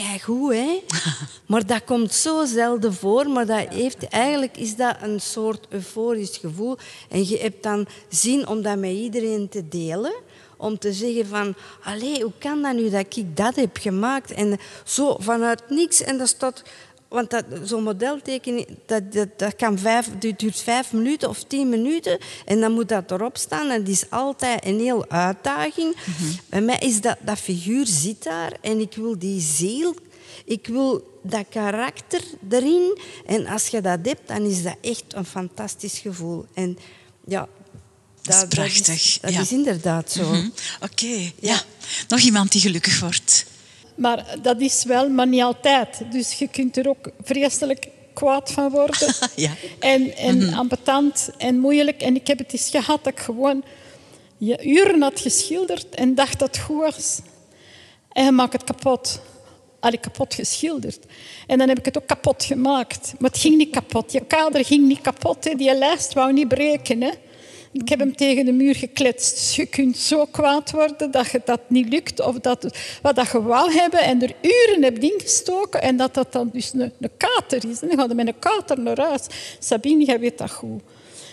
[0.02, 0.82] Kijk hoe, hè?
[1.50, 3.28] Maar dat komt zo zelden voor.
[3.28, 6.76] Maar dat heeft, eigenlijk is dat een soort euforisch gevoel.
[7.08, 10.14] En je hebt dan zin om dat met iedereen te delen.
[10.56, 11.54] Om te zeggen van...
[11.82, 14.30] Allee, hoe kan dat nu dat ik dat heb gemaakt?
[14.30, 16.02] En zo vanuit niks.
[16.02, 16.62] En dat staat...
[17.08, 21.68] Want dat- zo'n modeltekening, dat, dat, dat, kan vijf, dat duurt vijf minuten of tien
[21.68, 22.18] minuten.
[22.44, 23.70] En dan moet dat erop staan.
[23.70, 25.96] En dat is altijd een heel uitdaging.
[26.48, 28.52] Bij mij is dat, dat figuur zit daar.
[28.60, 29.94] En ik wil die ziel...
[30.44, 32.98] Ik wil dat karakter erin.
[33.26, 36.46] En als je dat hebt, dan is dat echt een fantastisch gevoel.
[36.54, 36.78] En
[37.26, 37.48] ja...
[38.22, 39.40] Dat is dat prachtig, Dat ja.
[39.40, 40.32] is inderdaad zo.
[40.32, 40.48] Hm?
[40.80, 41.62] Oké, ja.
[42.08, 43.46] Nog iemand die gelukkig wordt.
[43.96, 46.02] Maar dat is wel, maar niet altijd.
[46.10, 48.96] Dus je kunt er ook vreselijk kwaad van worden.
[49.36, 49.50] Ja.
[49.78, 52.02] En, en ambetant en moeilijk.
[52.02, 53.64] En ik heb het eens gehad dat ik gewoon
[54.38, 57.20] je uren had geschilderd en dacht dat het goed was.
[58.12, 59.20] En je maakt het kapot.
[59.80, 60.98] Allee, kapot geschilderd.
[61.46, 63.14] En dan heb ik het ook kapot gemaakt.
[63.18, 64.12] Maar het ging niet kapot.
[64.12, 65.44] Je kader ging niet kapot.
[65.44, 65.54] Hè.
[65.54, 67.02] Die lijst wou niet breken.
[67.02, 67.10] Hè.
[67.80, 69.34] Ik heb hem tegen de muur gekletst.
[69.34, 72.20] Dus je kunt zo kwaad worden dat je dat niet lukt.
[72.20, 75.82] Of dat, wat dat je wou hebben en er uren hebt ingestoken.
[75.82, 77.80] En dat dat dan dus een, een kater is.
[77.80, 79.22] Dan ga je met een kater naar huis.
[79.58, 80.82] Sabine, jij weet dat goed.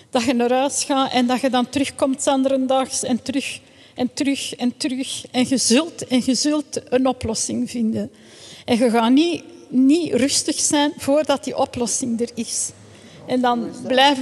[0.09, 3.59] Dat je naar huis gaat en dat je dan terugkomt zanderendaags en terug
[3.95, 5.25] en terug en terug.
[5.31, 8.11] En je zult, en je zult een oplossing vinden.
[8.65, 12.71] En je gaat niet, niet rustig zijn voordat die oplossing er is.
[13.25, 14.17] En dan blijf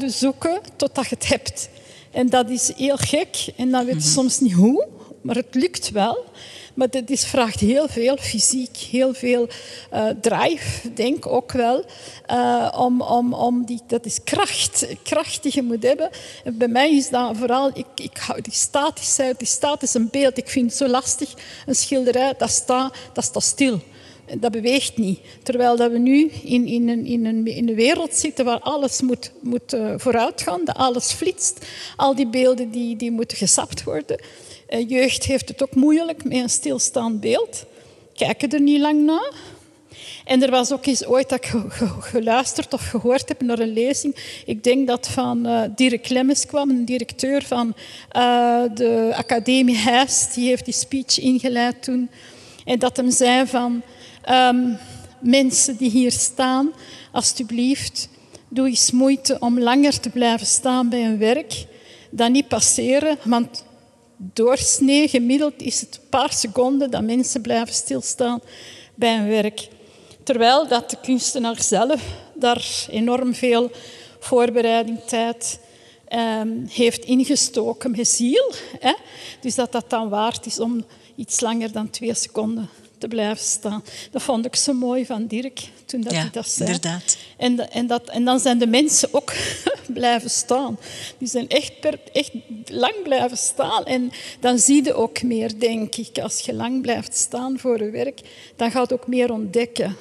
[0.00, 1.68] je, zoeken totdat je het hebt.
[2.10, 3.46] En dat is heel gek.
[3.56, 4.88] En dan weet je soms niet hoe,
[5.22, 6.24] maar het lukt wel.
[6.74, 9.48] Maar dat is, vraagt heel veel fysiek, heel veel
[9.90, 11.84] eh, drive, denk ik ook wel.
[12.26, 16.10] eh, om, om, om die, dat is kracht, kracht die je moet hebben.
[16.44, 20.38] En bij mij is dat vooral, ik, ik hou die statische, die staat een beeld.
[20.38, 21.34] Ik vind het zo lastig,
[21.66, 23.80] een schilderij, dat staat, dat staat stil.
[24.38, 25.20] Dat beweegt niet.
[25.42, 29.00] Terwijl dat we nu in, in, een, in, een, in een wereld zitten waar alles
[29.00, 31.66] moet, moet uh, vooruitgaan, dat alles flitst.
[31.96, 34.22] Al die beelden die, die moeten gesapt worden.
[34.70, 37.64] Uh, jeugd heeft het ook moeilijk met een stilstaand beeld.
[38.14, 39.32] Kijken er niet lang naar.
[40.24, 41.52] En er was ook eens ooit dat ik
[42.00, 44.42] geluisterd of gehoord heb naar een lezing.
[44.46, 47.74] Ik denk dat van uh, Dirk Lemmens kwam, een directeur van
[48.74, 50.34] de Academie Heist.
[50.34, 52.10] Die heeft die speech ingeleid toen.
[52.64, 53.82] En dat hem zei van...
[54.30, 54.78] Um,
[55.20, 56.72] mensen die hier staan,
[57.12, 58.08] alstublieft,
[58.48, 61.66] doe eens moeite om langer te blijven staan bij een werk.
[62.10, 63.64] Dan niet passeren, want
[64.16, 68.40] doorsnee gemiddeld is het een paar seconden dat mensen blijven stilstaan
[68.94, 69.68] bij een werk.
[70.22, 72.02] Terwijl dat de kunstenaar zelf
[72.34, 73.70] daar enorm veel
[74.18, 75.60] voorbereiding, tijd
[76.12, 78.52] um, heeft ingestoken met ziel.
[78.80, 78.94] Hè?
[79.40, 80.84] Dus dat dat dan waard is om
[81.16, 82.68] iets langer dan twee seconden
[83.00, 83.84] te blijven staan.
[84.10, 86.68] Dat vond ik zo mooi van Dirk toen dat ja, hij dat zei.
[86.68, 87.16] Inderdaad.
[87.36, 89.32] En, en, dat, en dan zijn de mensen ook
[90.00, 90.78] blijven staan.
[91.18, 92.30] Die zijn echt, per, echt
[92.66, 93.84] lang blijven staan.
[93.84, 96.18] En dan zie je ook meer, denk ik.
[96.18, 98.20] Als je lang blijft staan voor je werk,
[98.56, 99.96] dan gaat ook meer ontdekken.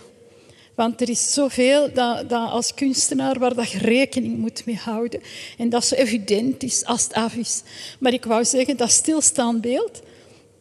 [0.76, 5.22] Want er is zoveel dat, dat als kunstenaar waar dat je rekening moet mee houden.
[5.58, 7.62] En dat zo evident is als het af is.
[8.00, 10.02] Maar ik wou zeggen, dat stilstaand beeld,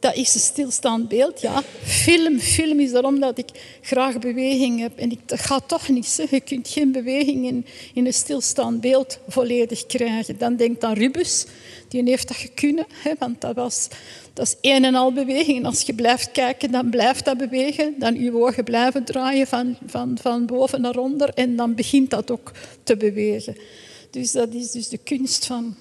[0.01, 1.63] dat is een stilstaand beeld, ja.
[1.83, 4.99] Film, film is daarom dat ik graag beweging heb.
[4.99, 6.17] En ik, dat gaat toch niet.
[6.17, 6.25] Hè.
[6.37, 7.47] Je kunt geen beweging
[7.95, 10.39] in, een stilstaand beeld volledig krijgen.
[10.39, 11.47] Dan denk aan Rubus,
[11.89, 12.87] die heeft dat gekunnen.
[12.89, 13.89] Hè, want dat, was,
[14.33, 15.59] dat is een en al beweging.
[15.59, 17.95] En als je blijft kijken, dan blijft dat bewegen.
[17.99, 21.35] Dan je ogen blijven draaien van, van, van boven naar onder.
[21.35, 23.57] En dan begint dat ook te bewegen.
[24.11, 25.77] Dus dat is dus de kunst van...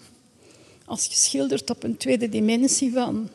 [0.86, 3.30] Als je schildert op een tweede dimensie van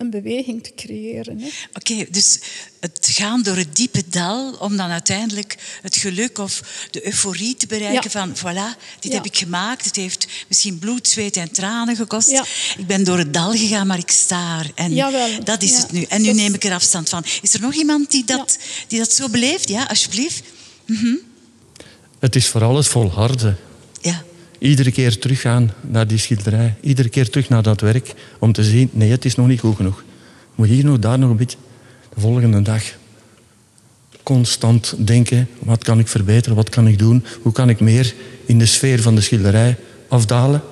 [0.00, 1.42] een beweging te creëren.
[1.72, 2.38] Oké, dus
[2.80, 7.66] het gaan door het diepe dal om dan uiteindelijk het geluk of de euforie te
[7.66, 9.84] bereiken van voilà, dit heb ik gemaakt.
[9.84, 12.42] Het heeft misschien bloed, zweet en tranen gekost.
[12.78, 14.70] Ik ben door het dal gegaan, maar ik sta er.
[14.74, 14.94] En
[15.44, 16.02] dat is het nu.
[16.02, 17.24] En nu neem ik er afstand van.
[17.42, 19.68] Is er nog iemand die dat, die dat zo beleeft?
[19.68, 20.42] Ja, alsjeblieft.
[20.86, 21.14] Mhm.
[22.18, 23.58] Het is vooral het volharden.
[24.00, 24.22] Ja.
[24.60, 26.74] Iedere keer teruggaan naar die schilderij.
[26.80, 28.14] Iedere keer terug naar dat werk.
[28.38, 30.04] Om te zien, nee, het is nog niet goed genoeg.
[30.54, 31.58] Moet hier nog, daar nog een beetje.
[32.14, 32.82] De volgende dag.
[34.22, 35.48] Constant denken.
[35.58, 36.56] Wat kan ik verbeteren?
[36.56, 37.24] Wat kan ik doen?
[37.42, 38.14] Hoe kan ik meer
[38.46, 39.76] in de sfeer van de schilderij
[40.08, 40.62] afdalen?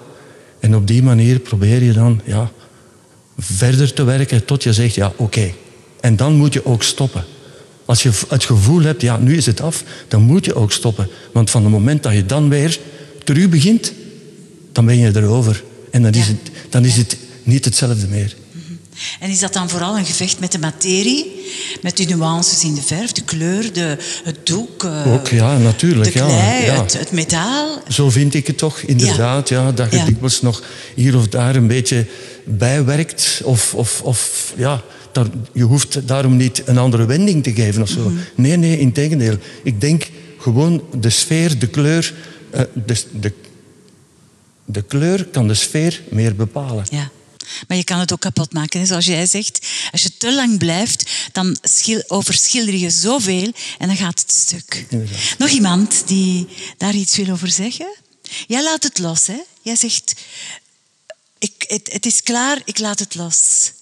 [0.61, 2.51] En op die manier probeer je dan ja,
[3.39, 5.53] verder te werken tot je zegt, ja, oké.
[6.01, 7.25] En dan moet je ook stoppen.
[7.85, 11.09] Als je het gevoel hebt, ja, nu is het af, dan moet je ook stoppen.
[11.33, 12.79] Want van het moment dat je dan weer
[13.35, 13.93] terug begint,
[14.73, 15.65] dan ben je erover.
[15.91, 16.37] En dan is, het,
[16.69, 18.37] dan is het niet hetzelfde meer.
[18.53, 18.73] Mhm.
[19.21, 21.47] En is dat dan vooral een gevecht met de materie?
[21.83, 24.83] Met de nuances in de verf, de kleur, de, het doek?
[24.85, 26.13] Uh, Ook, ja, natuurlijk.
[26.13, 27.83] De klei, ja, Het, het, metaal?
[27.89, 29.49] Zo vind ik het toch, inderdaad.
[29.49, 29.73] Ja.
[29.73, 30.63] dat je dikwijls nog
[30.95, 32.07] hier of daar een beetje
[32.45, 33.41] bijwerkt.
[33.45, 37.89] Of, of, of ja, daar, je hoeft daarom niet een andere wending te geven of
[37.89, 38.01] zo.
[38.01, 38.19] Mhm.
[38.35, 39.37] Nee, nee, in tegendeel.
[39.63, 42.15] Ik denk gewoon de sfeer, de kleur
[42.73, 43.33] de, de,
[44.65, 46.87] de kleur kan de sfeer meer bepalen.
[46.91, 47.11] Ja.
[47.69, 48.87] Maar je kan het ook kapot maken.
[48.87, 53.97] Zoals jij zegt, als je te lang blijft, dan schil overschilder je zoveel en dan
[53.97, 54.87] gaat het stuk.
[55.39, 57.97] Nog iemand die daar iets wil over zeggen?
[58.47, 59.41] Jij laat het los, hè?
[59.63, 60.15] Jij zegt,
[61.39, 63.73] ik, het, het is klaar, ik laat het los.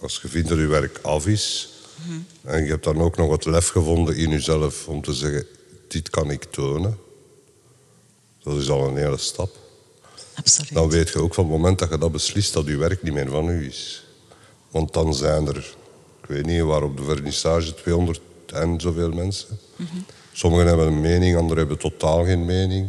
[0.00, 1.68] Als je vindt dat je werk af is,
[2.04, 2.18] mhm.
[2.44, 5.46] en je hebt dan ook nog wat lef gevonden in jezelf om te zeggen,
[5.88, 6.98] dit kan ik tonen,
[8.48, 9.56] dat is al een hele stap.
[10.34, 10.74] Absoluut.
[10.74, 13.12] Dan weet je ook van het moment dat je dat beslist, dat je werk niet
[13.12, 14.06] meer van u is.
[14.70, 15.74] Want dan zijn er,
[16.22, 19.58] ik weet niet waar op de vernissage, 200 en zoveel mensen.
[20.32, 22.88] Sommigen hebben een mening, anderen hebben totaal geen mening.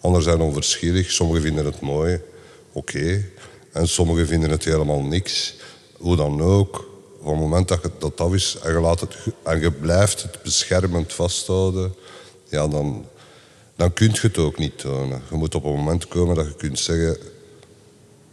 [0.00, 2.20] Anderen zijn onverschillig, sommigen vinden het mooi,
[2.72, 3.24] oké.
[3.72, 5.54] En sommigen vinden het helemaal niks.
[5.96, 6.90] Hoe dan ook,
[7.20, 10.22] op het moment dat je dat af is en je, laat het, en je blijft
[10.22, 11.94] het beschermend vasthouden,
[12.48, 13.06] ja, dan,
[13.76, 15.22] dan kun je het ook niet tonen.
[15.30, 17.16] Je moet op een moment komen dat je kunt zeggen...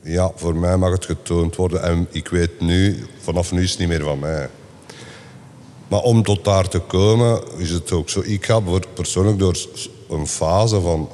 [0.02, 3.80] Ja, voor mij mag het getoond worden en ik weet nu, vanaf nu is het
[3.80, 4.50] niet meer van mij.
[5.88, 8.22] Maar om tot daar te komen is het ook zo.
[8.24, 8.62] Ik ga
[8.94, 9.58] persoonlijk door
[10.10, 11.10] een fase van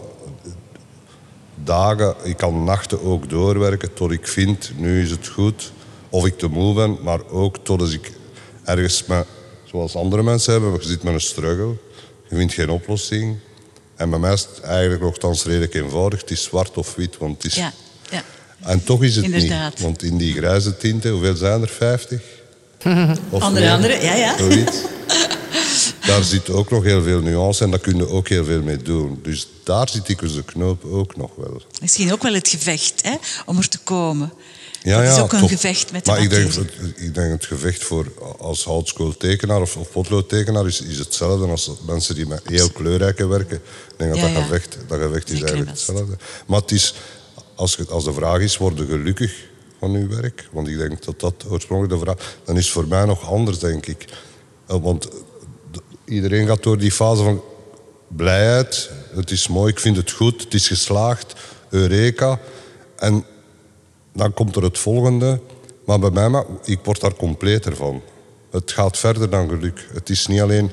[1.64, 5.72] dagen, ik kan nachten ook doorwerken tot ik vind, nu is het goed.
[6.10, 8.12] Of ik te moe ben, maar ook tot als ik
[8.64, 9.28] ergens, met,
[9.64, 11.76] zoals andere mensen hebben, je zit met een struggle,
[12.30, 13.38] je vindt geen oplossing.
[13.96, 16.22] En bij mij is het eigenlijk nogthans redelijk eenvoudig.
[16.22, 17.56] Het is zwart of wit, want het is...
[17.56, 17.74] Ja,
[18.12, 18.24] ja.
[18.62, 19.80] En toch is het niet.
[19.80, 21.68] Want in die grijze tinten, hoeveel zijn er?
[21.68, 22.22] 50?
[23.30, 24.38] Of Andere, andere, ja, ja.
[24.38, 24.78] Zoiets.
[26.06, 28.78] Daar zit ook nog heel veel nuance en daar kun je ook heel veel mee
[28.78, 29.20] doen.
[29.24, 31.62] Dus daar zit ik de knoop ook nog wel.
[31.82, 33.16] Misschien ook wel het gevecht hè,
[33.46, 34.34] om er te komen.
[34.86, 36.54] Ja, dat is ook een gevecht met de Maar ik denk,
[36.96, 38.06] ik denk het gevecht voor
[38.38, 43.56] als houtskooltekenaar of, of potloodtekenaar is, is hetzelfde als mensen die met heel kleurrijke werken.
[43.56, 46.18] Ik denk dat dat, gevecht, dat gevecht is eigenlijk hetzelfde.
[46.48, 46.94] Maar het is,
[47.56, 49.46] als, als de vraag is, worden gelukkig
[49.80, 50.50] van uw werk?
[50.52, 52.38] Want ik denk dat dat oorspronkelijk de vraag...
[52.44, 54.06] Dan is het voor mij nog anders, denk ik.
[54.68, 55.08] Eh, want
[56.06, 57.44] iedereen gaat door die fase van
[58.08, 58.90] blijheid.
[59.16, 61.34] Het is mooi, ik vind het goed, het is geslaagd.
[61.70, 62.40] Eureka.
[62.96, 63.26] En
[64.16, 65.40] dan komt er het volgende.
[65.86, 68.02] Maar bij mij, ik word daar completer van.
[68.52, 69.88] Het gaat verder dan geluk.
[69.94, 70.72] Het is niet alleen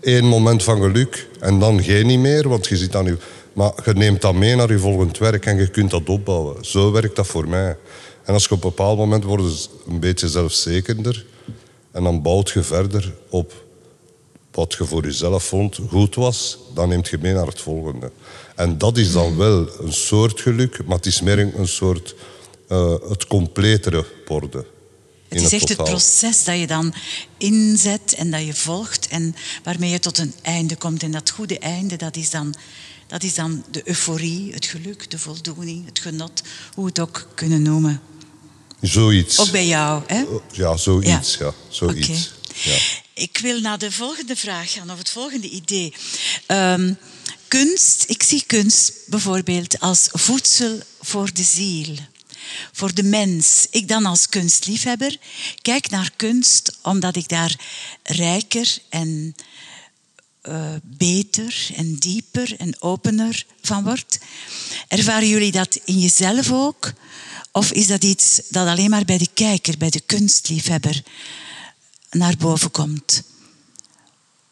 [0.00, 3.16] één moment van geluk en dan geen niet meer, want je zit aan je...
[3.52, 6.64] Maar je neemt dat mee naar je volgend werk en je kunt dat opbouwen.
[6.64, 7.76] Zo werkt dat voor mij.
[8.24, 11.26] En als je op een bepaald moment wordt een beetje zelfzekerder
[11.90, 13.64] en dan bouwt je verder op
[14.50, 18.10] wat je voor jezelf vond goed was, dan neemt je mee naar het volgende.
[18.54, 22.14] En dat is dan wel een soort geluk, maar het is meer een soort
[22.68, 24.64] uh, het completere worden.
[25.28, 26.94] Het is echt het proces dat je dan
[27.38, 31.02] inzet en dat je volgt en waarmee je tot een einde komt.
[31.02, 32.54] En dat goede einde, dat is dan,
[33.06, 36.42] dat is dan de euforie, het geluk, de voldoening, het genot,
[36.74, 38.00] hoe we het ook kunnen noemen.
[38.80, 39.38] Zoiets.
[39.38, 40.24] Ook bij jou, hè?
[40.52, 41.36] Ja, zoiets.
[41.36, 41.54] Ja.
[41.68, 42.08] zoiets.
[42.08, 42.70] Oké.
[42.70, 42.76] Ja.
[43.14, 45.94] Ik wil naar de volgende vraag gaan, of het volgende idee.
[46.46, 46.92] Ehm,
[47.48, 51.96] kunst, ik zie kunst bijvoorbeeld als voedsel voor de ziel,
[52.72, 53.66] voor de mens.
[53.70, 55.18] Ik dan als kunstliefhebber
[55.62, 57.56] kijk naar kunst omdat ik daar
[58.02, 59.34] rijker en
[60.44, 64.18] eh, beter en dieper en opener van word.
[64.88, 66.92] Ervaren jullie dat in jezelf ook?
[67.52, 71.02] Of is dat iets dat alleen maar bij de kijker, bij de kunstliefhebber
[72.10, 73.22] naar boven komt?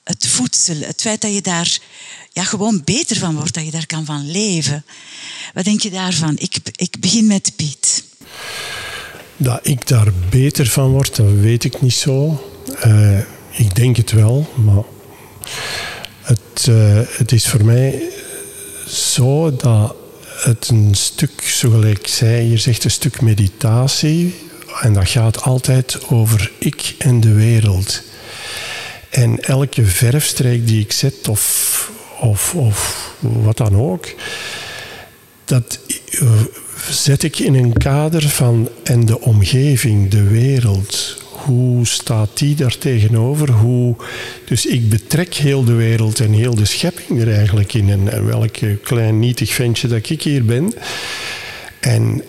[0.05, 1.79] Het voedsel, het feit dat je daar
[2.33, 4.85] ja, gewoon beter van wordt, dat je daar kan van leven.
[5.55, 6.37] Wat denk je daarvan?
[6.39, 8.05] Ik, ik begin met Piet.
[9.37, 12.45] Dat ik daar beter van word, dat weet ik niet zo.
[12.87, 13.19] Uh,
[13.51, 14.85] ik denk het wel, maar
[16.21, 18.03] het, uh, het is voor mij
[18.89, 19.95] zo dat
[20.27, 24.35] het een stuk, zoals ik zei, je zegt een stuk meditatie.
[24.81, 28.03] En dat gaat altijd over ik en de wereld.
[29.11, 31.91] En elke verfstreek die ik zet, of,
[32.23, 34.15] of, of wat dan ook,
[35.45, 35.79] dat
[36.91, 41.21] zet ik in een kader van en de omgeving, de wereld.
[41.31, 43.51] Hoe staat die daar tegenover?
[43.51, 43.97] Hoe,
[44.45, 47.89] dus ik betrek heel de wereld en heel de schepping er eigenlijk in.
[47.89, 50.75] En, welk klein nietig ventje dat ik hier ben.
[51.81, 52.23] En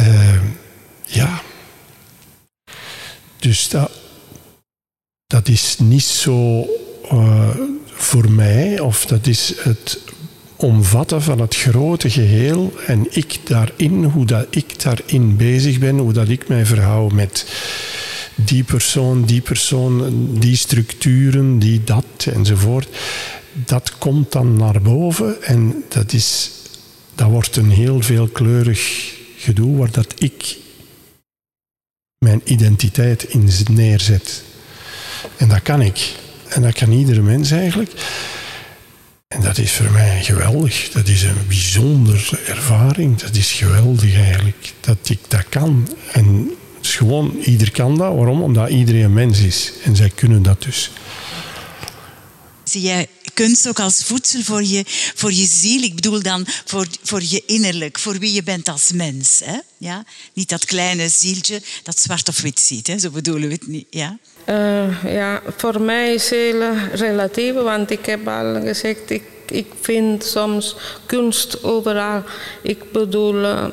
[0.00, 0.40] uh,
[1.06, 1.42] ja.
[3.38, 3.90] Dus dat,
[5.26, 6.66] dat is niet zo
[7.12, 7.48] uh,
[8.00, 9.98] voor mij, of dat is het
[10.56, 16.12] omvatten van het grote geheel en ik daarin, hoe dat ik daarin bezig ben, hoe
[16.12, 17.46] dat ik mij verhoud met
[18.34, 22.88] die persoon, die persoon, die structuren, die dat enzovoort.
[23.52, 26.50] Dat komt dan naar boven en dat, is,
[27.14, 30.56] dat wordt een heel veelkleurig gedoe waar dat ik
[32.18, 34.42] mijn identiteit in neerzet.
[35.36, 36.12] En dat kan ik.
[36.50, 37.92] En dat kan iedere mens eigenlijk.
[39.28, 40.90] En dat is voor mij geweldig.
[40.92, 43.18] Dat is een bijzondere ervaring.
[43.18, 44.72] Dat is geweldig eigenlijk.
[44.80, 45.88] Dat ik dat kan.
[46.12, 48.14] En het is gewoon, ieder kan dat.
[48.14, 48.42] Waarom?
[48.42, 49.72] Omdat iedereen een mens is.
[49.84, 50.90] En zij kunnen dat dus.
[52.64, 54.82] Zie jij kunst ook als voedsel voor je,
[55.14, 55.82] voor je ziel?
[55.82, 59.40] Ik bedoel dan voor, voor je innerlijk, voor wie je bent als mens.
[59.44, 59.58] Hè?
[59.78, 60.04] Ja?
[60.32, 62.86] Niet dat kleine zieltje dat zwart of wit ziet.
[62.86, 62.98] Hè?
[62.98, 63.86] Zo bedoelen we het niet.
[63.90, 64.18] Ja?
[64.46, 66.62] Uh, ja, voor mij is heel
[66.94, 70.76] relatief, want ik heb al gezegd, ik, ik vind soms
[71.06, 72.22] kunst overal.
[72.62, 73.64] Ik bedoel, uh,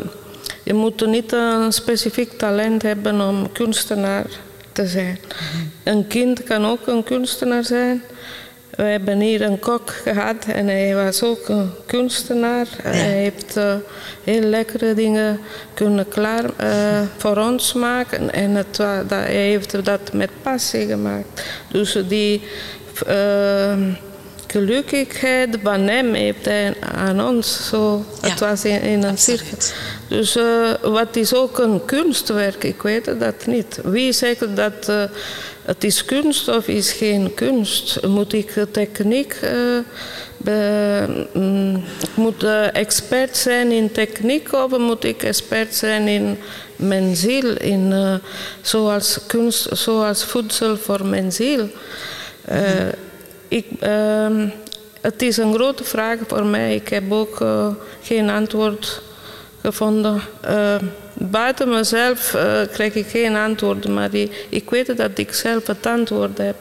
[0.63, 4.25] je moet niet een specifiek talent hebben om kunstenaar
[4.71, 5.19] te zijn.
[5.83, 8.03] Een kind kan ook een kunstenaar zijn.
[8.77, 12.67] We hebben hier een kok gehad en hij was ook een kunstenaar.
[12.81, 13.73] Hij heeft uh,
[14.23, 15.39] heel lekkere dingen
[15.73, 18.33] kunnen klaar uh, voor ons maken.
[18.33, 21.43] En het, dat, hij heeft dat met passie gemaakt.
[21.71, 22.41] Dus die
[23.07, 23.73] uh,
[24.47, 27.67] gelukkigheid van hem heeft hij aan ons.
[27.69, 28.29] Zo, ja.
[28.29, 29.57] Het was in, in een cirkel.
[30.07, 30.37] Dus
[30.81, 32.63] wat is ook een kunstwerk?
[32.63, 33.79] Ik weet dat niet.
[33.83, 34.91] Wie zegt dat
[35.67, 38.05] het is kunst of is geen kunst?
[38.05, 39.39] Moet ik techniek...
[39.43, 39.79] Uh,
[40.37, 41.83] be, mm,
[42.15, 46.37] moet uh, expert zijn in techniek of moet ik expert zijn in
[46.75, 47.57] mijn ziel?
[47.57, 48.15] In, uh,
[48.61, 51.69] zoals kunst, zoals voedsel voor mijn ziel.
[53.79, 54.47] ehm,
[55.01, 56.75] het is een grote vraag voor mij.
[56.75, 57.45] Ik heb ook
[58.01, 59.01] geen antwoord
[59.61, 60.21] gevonden.
[61.19, 65.85] Buiten mezelf uh, krijg ik geen antwoorden, maar die, ik weet dat ik zelf het
[65.85, 66.55] antwoord heb.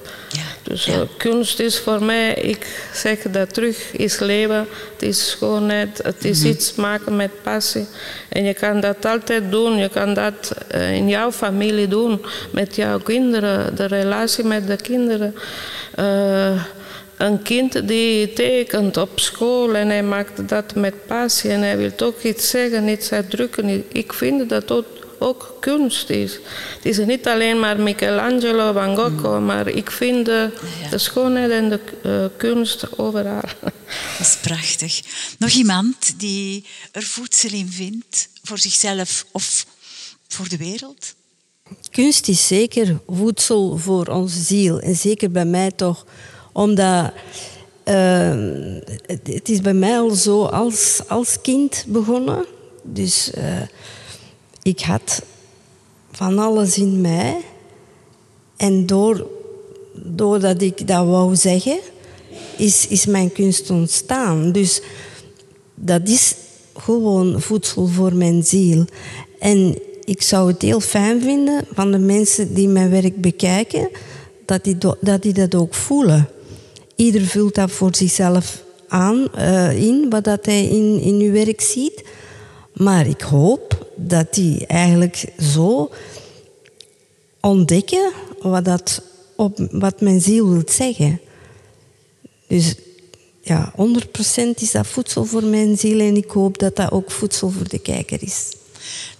[0.68, 6.00] Dus uh, kunst is voor mij, ik zeg dat terug, is leven, het is schoonheid,
[6.02, 6.52] het is mm -hmm.
[6.52, 7.86] iets maken met passie.
[8.28, 12.76] En je kan dat altijd doen, je kan dat uh, in jouw familie doen, met
[12.76, 15.34] jouw kinderen, de relatie met de kinderen
[17.16, 21.94] een kind die tekent op school en hij maakt dat met passie en hij wil
[21.94, 23.84] toch iets zeggen, iets uitdrukken.
[23.92, 24.84] Ik vind dat ook,
[25.18, 26.32] ook kunst is.
[26.76, 29.44] Het is niet alleen maar Michelangelo, Van Gogh, mm.
[29.44, 30.50] maar ik vind de,
[30.90, 33.40] de schoonheid en de uh, kunst overal.
[34.18, 35.00] Dat is prachtig.
[35.38, 39.66] Nog iemand die er voedsel in vindt voor zichzelf of
[40.28, 41.14] voor de wereld?
[41.90, 44.78] Kunst is zeker voedsel voor onze ziel.
[44.78, 46.06] En zeker bij mij toch
[46.52, 47.12] omdat
[47.84, 52.44] uh, het, is bij mij al zo als, als kind begonnen.
[52.82, 53.62] Dus uh,
[54.66, 55.22] ik had
[56.10, 57.36] van alles in mij.
[58.56, 59.26] En door,
[59.94, 61.78] doordat ik dat wou zeggen,
[62.56, 64.52] is, is mijn kunst ontstaan.
[64.52, 64.82] Dus
[65.74, 66.34] dat is
[66.76, 68.84] gewoon voedsel voor mijn ziel.
[69.38, 73.88] En ik zou het heel fijn vinden van de mensen die mijn werk bekijken,
[74.44, 76.28] dat die, dat, die dat ook voelen.
[76.96, 81.60] Ieder vult dat voor zichzelf aan, uh, in, wat dat hij in, in uw werk
[81.60, 82.04] ziet.
[82.72, 85.24] Maar ik hoop dat die eigenlijk
[85.54, 85.90] zo
[87.40, 89.02] ontdekken wat, dat
[89.36, 91.20] op, wat mijn ziel wil zeggen.
[92.48, 92.74] Dus
[93.40, 93.74] ja, 100%
[94.54, 97.78] is dat voedsel voor mijn ziel en ik hoop dat dat ook voedsel voor de
[97.78, 98.52] kijker is.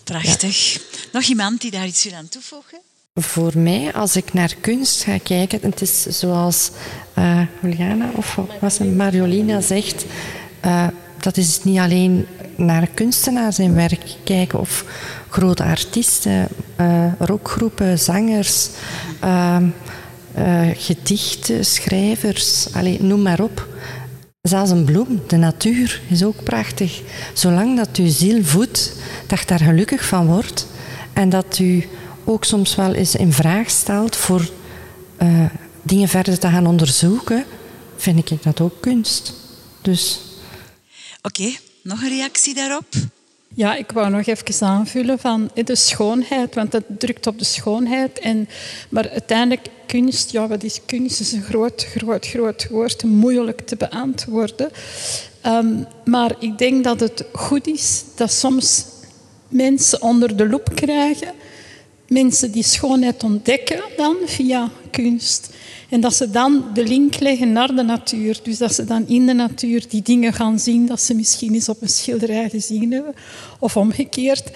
[0.04, 0.80] Prachtig.
[1.12, 2.78] Nog iemand die daar iets wil aan toevoegen?
[3.14, 6.70] Voor mij, als ik naar kunst ga kijken, het is zoals
[7.18, 10.04] uh, Juliana of was het Mariolina zegt,
[10.64, 10.86] uh,
[11.26, 14.84] dat is niet alleen naar kunstenaars en werk kijken of
[15.28, 16.48] grote artiesten,
[16.80, 18.68] uh, rockgroepen, zangers,
[20.74, 23.68] gedichten, schrijvers, allez, noem maar op.
[24.42, 27.02] Zelfs een bloem, de natuur, is ook prachtig.
[27.32, 28.92] Zolang dat u ziel voedt,
[29.26, 30.66] dat je daar gelukkig van wordt
[31.12, 31.88] en dat u
[32.24, 34.48] ook soms wel eens in vraag stelt voor
[35.22, 35.44] uh,
[35.82, 37.44] dingen verder te gaan onderzoeken,
[37.96, 39.32] vind ik dat ook kunst.
[39.82, 40.20] Dus.
[41.26, 42.86] Oké, nog een reactie daarop?
[43.54, 48.18] Ja, ik wou nog even aanvullen van de schoonheid, want dat drukt op de schoonheid.
[48.18, 48.48] En,
[48.88, 51.20] maar uiteindelijk, kunst, ja, wat is kunst?
[51.20, 54.70] is een groot, groot, groot woord, moeilijk te beantwoorden.
[55.46, 58.84] Um, maar ik denk dat het goed is dat soms
[59.48, 61.32] mensen onder de loep krijgen,
[62.08, 65.50] mensen die schoonheid ontdekken dan via kunst.
[65.88, 68.40] En dat ze dan de link leggen naar de natuur.
[68.42, 71.68] Dus dat ze dan in de natuur die dingen gaan zien dat ze misschien eens
[71.68, 73.14] op een schilderij gezien hebben.
[73.58, 74.50] Of omgekeerd.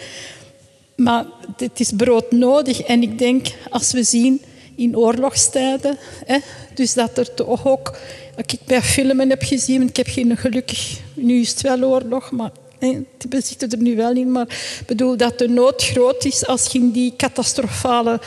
[0.96, 1.26] Maar
[1.56, 2.80] het is broodnodig.
[2.80, 4.42] En ik denk, als we zien
[4.74, 6.38] in oorlogstijden, hè,
[6.74, 7.96] dus dat er toch ook...
[8.36, 10.98] Ik bij filmen heb gezien, ik heb geen gelukkig...
[11.14, 14.46] Nu is het wel oorlog, maar die zitten er nu wel in, maar
[14.80, 18.20] ik bedoel dat de nood groot is als je in die catastrofale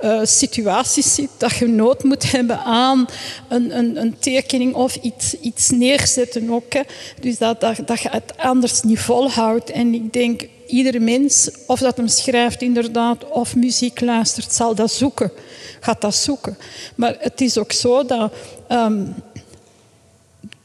[0.00, 3.06] uh, situaties zit, dat je nood moet hebben aan
[3.48, 6.72] een, een, een tekening of iets, iets neerzetten ook.
[7.20, 9.70] Dus dat, dat, dat je het anders niet volhoudt.
[9.70, 14.90] En ik denk, iedere mens, of dat hem schrijft inderdaad, of muziek luistert, zal dat
[14.90, 15.32] zoeken.
[15.80, 16.58] Gaat dat zoeken.
[16.94, 18.32] Maar het is ook zo dat...
[18.68, 19.14] Um,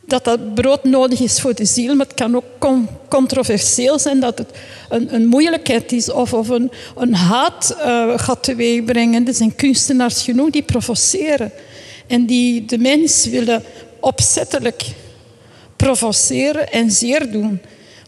[0.06, 2.70] dat dat brood nodig is voor de ziel, maar het kan ook
[3.10, 4.50] controversieel zijn dat het
[4.90, 9.28] een, een moeilijkheid is of, of een, een haat uh, gaat teweegbrengen.
[9.28, 11.52] Er zijn kunstenaars genoeg die provoceren
[12.08, 13.64] en die de mens willen
[14.00, 14.84] opzettelijk
[15.76, 17.62] provoceren en zeer doen,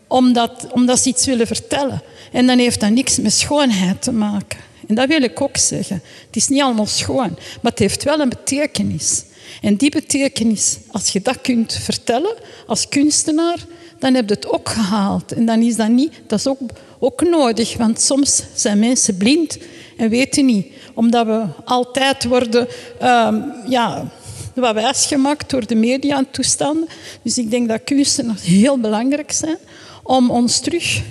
[0.07, 2.01] omdat, omdat ze iets willen vertellen.
[2.31, 4.59] En dan heeft dat niks met schoonheid te maken.
[4.87, 6.01] En dat wil ik ook zeggen.
[6.25, 9.23] Het is niet allemaal schoon, maar het heeft wel een betekenis.
[9.61, 12.35] En die betekenis, als je dat kunt vertellen
[12.67, 13.57] als kunstenaar,
[13.99, 15.31] dan heb je het ook gehaald.
[15.31, 16.59] En dan is dat niet, dat is ook,
[16.99, 19.57] ook nodig, want soms zijn mensen blind
[19.97, 22.67] en weten niet, omdat we altijd worden
[23.03, 24.11] um, ja,
[24.53, 26.87] wat wijsgemaakt door de media en toestanden.
[27.21, 29.57] Dus ik denk dat kunstenaars heel belangrijk zijn
[30.03, 31.01] om ons terug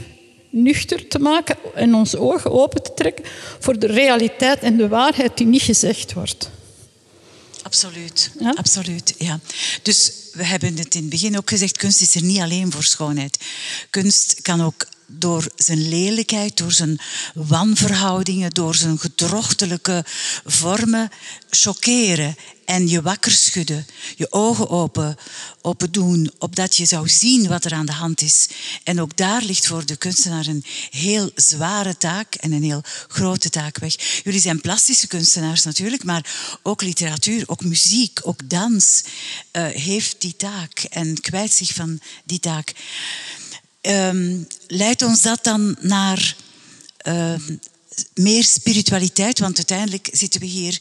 [0.50, 3.24] nuchter te maken en onze ogen open te trekken
[3.58, 6.50] voor de realiteit en de waarheid die niet gezegd wordt.
[7.64, 8.52] Absoluut, ja?
[8.56, 9.14] absoluut.
[9.18, 9.40] Ja.
[9.82, 12.84] Dus we hebben het in het begin ook gezegd, kunst is er niet alleen voor
[12.84, 13.38] schoonheid.
[13.90, 14.86] Kunst kan ook
[15.18, 16.98] door zijn lelijkheid, door zijn
[17.34, 20.04] wanverhoudingen, door zijn gedrochtelijke
[20.44, 21.10] vormen
[21.50, 23.86] choqueren en je wakker schudden,
[24.16, 25.16] je ogen open,
[25.62, 28.48] open doen, opdat je zou zien wat er aan de hand is.
[28.82, 33.50] En ook daar ligt voor de kunstenaar een heel zware taak en een heel grote
[33.50, 34.20] taak weg.
[34.24, 36.26] Jullie zijn plastische kunstenaars natuurlijk, maar
[36.62, 39.02] ook literatuur, ook muziek, ook dans
[39.52, 42.72] uh, heeft die taak en kwijt zich van die taak.
[43.86, 46.36] Um, leidt ons dat dan naar
[47.06, 47.34] uh,
[48.14, 49.38] meer spiritualiteit?
[49.38, 50.80] Want uiteindelijk zitten we hier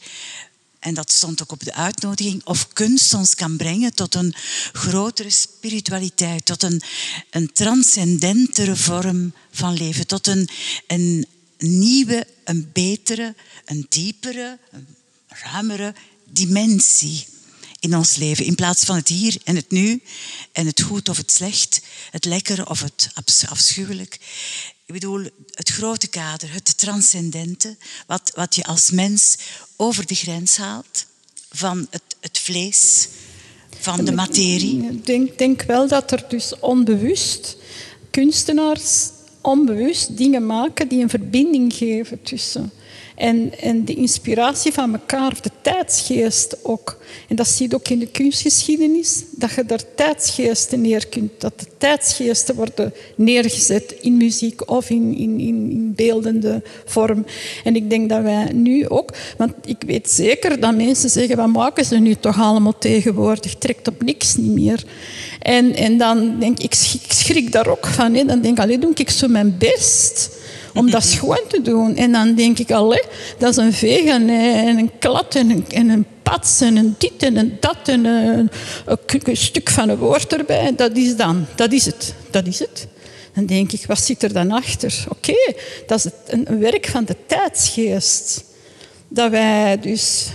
[0.78, 4.34] en dat stond ook op de uitnodiging, of kunst ons kan brengen tot een
[4.72, 6.82] grotere spiritualiteit, tot een,
[7.30, 10.48] een transcendentere vorm van leven, tot een,
[10.86, 11.26] een
[11.58, 13.34] nieuwe, een betere,
[13.64, 14.86] een diepere, een
[15.28, 15.94] ruimere
[16.24, 17.26] dimensie
[17.84, 18.44] in ons leven.
[18.44, 20.02] In plaats van het hier en het nu
[20.52, 21.80] en het goed of het slecht,
[22.10, 23.10] het lekker of het
[23.48, 24.18] afschuwelijk.
[24.86, 27.76] Ik bedoel, het grote kader, het transcendente,
[28.06, 29.36] wat, wat je als mens
[29.76, 31.06] over de grens haalt
[31.50, 33.08] van het, het vlees,
[33.80, 34.82] van de materie.
[34.90, 37.56] Ik denk, denk wel dat er dus onbewust
[38.10, 39.08] kunstenaars
[39.40, 42.72] onbewust dingen maken die een verbinding geven tussen.
[43.14, 47.02] En, en de inspiratie van elkaar, of de tijdsgeest ook.
[47.28, 51.30] En dat zie je ook in de kunstgeschiedenis, dat je daar tijdsgeesten neer kunt.
[51.38, 57.26] Dat de tijdsgeesten worden neergezet in muziek of in, in, in, beeldende vorm.
[57.64, 61.52] En ik denk dat wij nu ook, want ik weet zeker dat mensen zeggen, wat
[61.52, 63.54] maken ze nu toch allemaal tegenwoordig?
[63.54, 64.84] Trekt op niks niet meer.
[65.40, 68.14] En, en dan denk ik, ik schrik daar ook van.
[68.14, 68.24] Hè.
[68.24, 70.30] Dan denk ik, alleen doe ik zo mijn best
[70.74, 71.96] om dat schoon te doen.
[71.96, 73.02] En dan denk ik, allee,
[73.38, 77.22] dat is een veeg en, een klad en een, en een pats en een dit
[77.22, 78.50] en een dat en een,
[79.24, 80.72] een, stuk van een woord erbij.
[80.76, 82.86] Dat is dan, dat is het, dat is het.
[83.34, 85.04] Dan denk ik, wat zit er dan achter?
[85.08, 85.54] Oké,
[85.86, 88.44] dat is een werk van de tijdsgeest.
[89.08, 90.28] Dat wij dus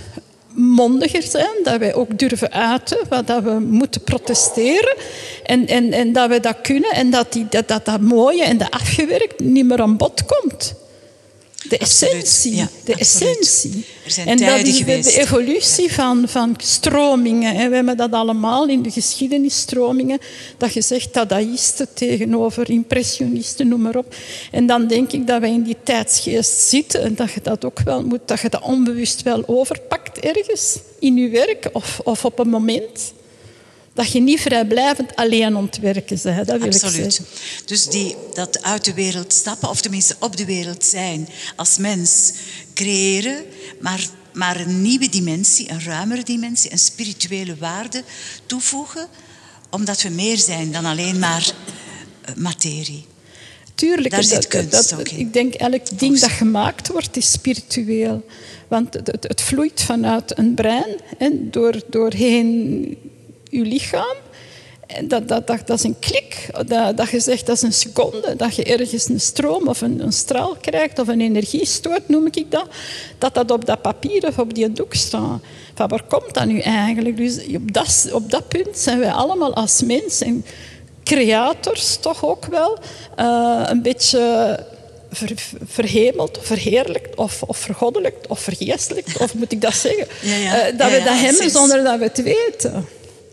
[0.60, 4.96] mondiger zijn, dat wij ook durven uiten, dat we moeten protesteren
[5.44, 8.58] en, en, en dat we dat kunnen en dat, die, dat, dat dat mooie en
[8.58, 10.74] dat afgewerkt niet meer aan bod komt.
[11.68, 12.56] De essentie.
[12.56, 13.84] Ja, de essentie.
[14.24, 17.68] en dat is de, de evolutie van, van stromingen.
[17.70, 20.18] We hebben dat allemaal in de geschiedenisstromingen.
[20.56, 24.14] Dat je zegt dadaïsten tegenover impressionisten, noem maar op.
[24.50, 27.02] En dan denk ik dat wij in die tijdsgeest zitten.
[27.02, 30.78] En dat je dat ook wel moet, dat je dat onbewust wel overpakt ergens.
[30.98, 33.12] In je werk of, of op een moment
[34.00, 36.46] dat je niet vrijblijvend alleen ontwerken bent.
[36.46, 37.04] Dat wil Absoluut.
[37.04, 37.24] Ik zeggen.
[37.64, 42.32] Dus die, dat uit de wereld stappen, of tenminste op de wereld zijn, als mens
[42.74, 43.44] creëren,
[43.80, 48.02] maar, maar een nieuwe dimensie, een ruimere dimensie, een spirituele waarde
[48.46, 49.06] toevoegen,
[49.70, 51.52] omdat we meer zijn dan alleen maar
[52.24, 53.04] eh, materie.
[53.74, 58.26] Tuurlijk, Daar zit kunst dat, dat, Ik denk elk ding dat gemaakt wordt, is spiritueel.
[58.68, 62.96] Want het, het vloeit vanuit een brein, en door, doorheen
[63.50, 64.16] je lichaam.
[64.86, 67.72] En dat, dat, dat, dat is een klik, dat, dat je zegt dat is een
[67.72, 72.26] seconde, dat je ergens een stroom of een, een straal krijgt of een energiestoot, noem
[72.26, 72.66] ik dat,
[73.18, 75.40] dat dat op dat papier of op die doek staat.
[75.74, 77.16] Van waar komt dat nu eigenlijk?
[77.16, 80.44] Dus op dat, op dat punt zijn wij allemaal als mensen
[81.04, 82.78] creators toch ook wel
[83.18, 84.18] uh, een beetje
[85.10, 85.32] ver,
[85.64, 90.06] verhemeld, verheerlijkt of, of vergoddelijkt of vergeestelijkt, of moet ik dat zeggen?
[90.20, 90.72] Ja, ja.
[90.72, 92.88] Uh, dat we dat hebben zonder dat we het weten.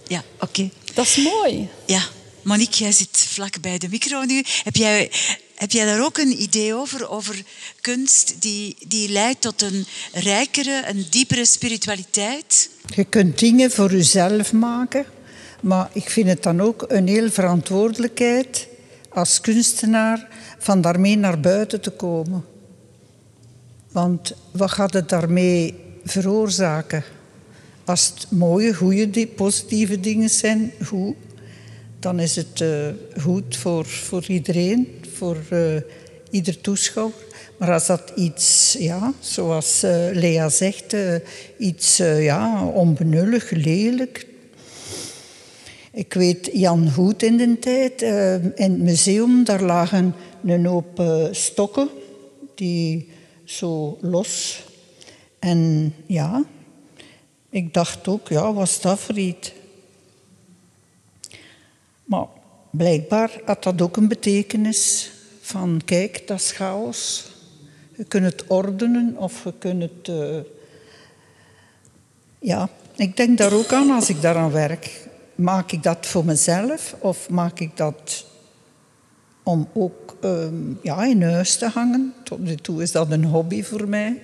[0.07, 0.69] Ja, oké.
[0.93, 1.69] Dat is mooi.
[1.85, 2.01] Ja.
[2.41, 4.43] Monique, jij zit vlak bij de micro nu.
[4.63, 5.11] Heb jij,
[5.55, 7.09] heb jij daar ook een idee over?
[7.09, 7.43] Over
[7.81, 12.69] kunst die, die leidt tot een rijkere, een diepere spiritualiteit?
[12.95, 15.05] Je kunt dingen voor jezelf maken.
[15.61, 18.67] Maar ik vind het dan ook een heel verantwoordelijkheid
[19.09, 20.27] als kunstenaar
[20.57, 22.45] van daarmee naar buiten te komen.
[23.91, 27.03] Want wat gaat het daarmee veroorzaken?
[27.87, 31.15] Als het mooie, goede, positieve dingen zijn, goed,
[31.99, 32.87] dan is het uh,
[33.21, 35.75] goed voor, voor iedereen, voor uh,
[36.29, 37.15] ieder toeschouwer.
[37.57, 40.95] Maar als dat iets, ja, zoals uh, Lea zegt,
[41.57, 44.27] iets ja, onbenullig, lelijk.
[45.91, 48.01] Ik weet Jan Hoed in de tijd,
[48.55, 50.15] in het museum, daar lagen
[50.45, 51.89] een hoop stokken
[52.55, 53.09] die
[53.43, 54.63] zo los.
[55.39, 56.45] En ja,
[57.57, 59.53] ik dacht ook, ja, wat is dat iets?
[62.03, 62.25] Maar
[62.69, 67.31] blijkbaar had dat ook een betekenis van, kijk, dat is chaos.
[67.95, 70.07] Je kunt het ordenen of je kunt het...
[70.07, 70.39] Uh...
[72.39, 75.07] Ja, ik denk daar ook aan als ik daaraan werk.
[75.35, 78.25] Maak ik dat voor mezelf of maak ik dat
[79.43, 80.47] om ook uh,
[80.81, 82.13] ja, in huis te hangen?
[82.23, 84.21] Tot nu toe is dat een hobby voor mij.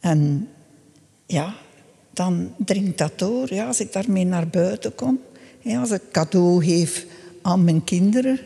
[0.00, 0.48] En
[1.26, 1.54] ja,
[2.12, 3.54] dan dringt dat door.
[3.54, 5.20] Ja, als ik daarmee naar buiten kom.
[5.60, 7.06] Ja, als ik cadeau geef
[7.42, 8.40] aan mijn kinderen,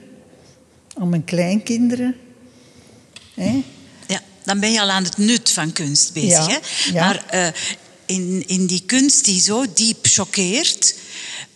[0.98, 2.16] aan mijn kleinkinderen.
[3.34, 3.62] Hè.
[4.06, 6.46] Ja, dan ben je al aan het nut van kunst bezig.
[6.46, 6.92] hè?
[6.92, 7.48] Maar uh,
[8.08, 10.94] in, in die kunst die zo diep choqueert,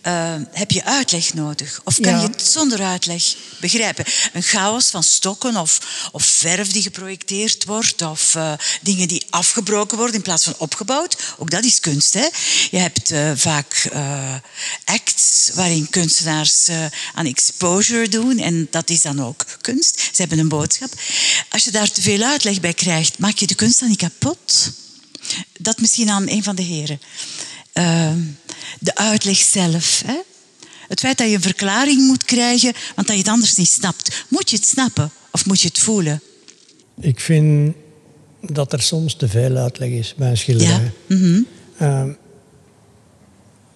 [0.07, 1.81] uh, heb je uitleg nodig?
[1.83, 3.23] Of kan je het zonder uitleg
[3.59, 4.05] begrijpen?
[4.33, 5.79] Een chaos van stokken of,
[6.11, 11.17] of verf die geprojecteerd wordt, of uh, dingen die afgebroken worden in plaats van opgebouwd.
[11.37, 12.13] Ook dat is kunst.
[12.13, 12.27] Hè?
[12.71, 13.89] Je hebt uh, vaak
[14.85, 16.69] acts waarin kunstenaars
[17.13, 19.99] aan exposure doen, en dat is dan ook kunst.
[19.99, 20.93] Ze hebben een boodschap.
[21.49, 24.71] Als je daar te veel uitleg bij krijgt, maak je de kunst dan niet kapot?
[25.59, 26.99] Dat misschien aan een van de heren.
[27.73, 28.19] Ehm,
[28.79, 30.03] de uitleg zelf.
[30.05, 30.19] Hè?
[30.87, 34.25] Het feit dat je een verklaring moet krijgen, want dat je het anders niet snapt.
[34.27, 36.21] Moet je het snappen of moet je het voelen?
[36.99, 37.75] Ik vind
[38.41, 40.91] dat er soms te veel uitleg is bij een schilderij.
[41.07, 41.15] Ja.
[41.15, 41.41] Mhm.
[41.77, 42.11] Ehm,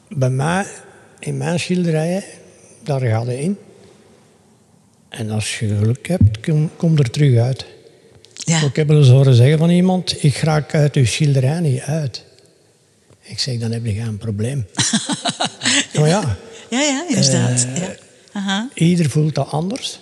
[0.10, 0.68] bij mij,
[1.20, 2.24] in mijn schilderijen,
[2.84, 3.58] daar gaat het in.
[5.10, 7.66] En als je geluk hebt, kom, kom er terug uit.
[8.56, 12.24] Ik heb wel eens horen zeggen van iemand, ik raak uit uw schilderij niet uit.
[13.22, 14.66] Ik zeg, dan heb je geen probleem.
[16.00, 16.38] maar ja.
[16.70, 17.68] Ja, ja, inderdaad.
[17.74, 17.95] Eh, ja.
[18.32, 18.70] Aha.
[18.74, 20.00] Ieder voelt dat anders.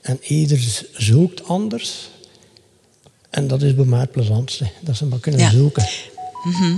[0.00, 2.10] En ieder zoekt anders.
[3.30, 4.70] En dat is bij mij het plezantste.
[4.80, 5.50] Dat ze maar kunnen Ja.
[5.50, 5.88] zoeken.
[6.44, 6.74] Mhm.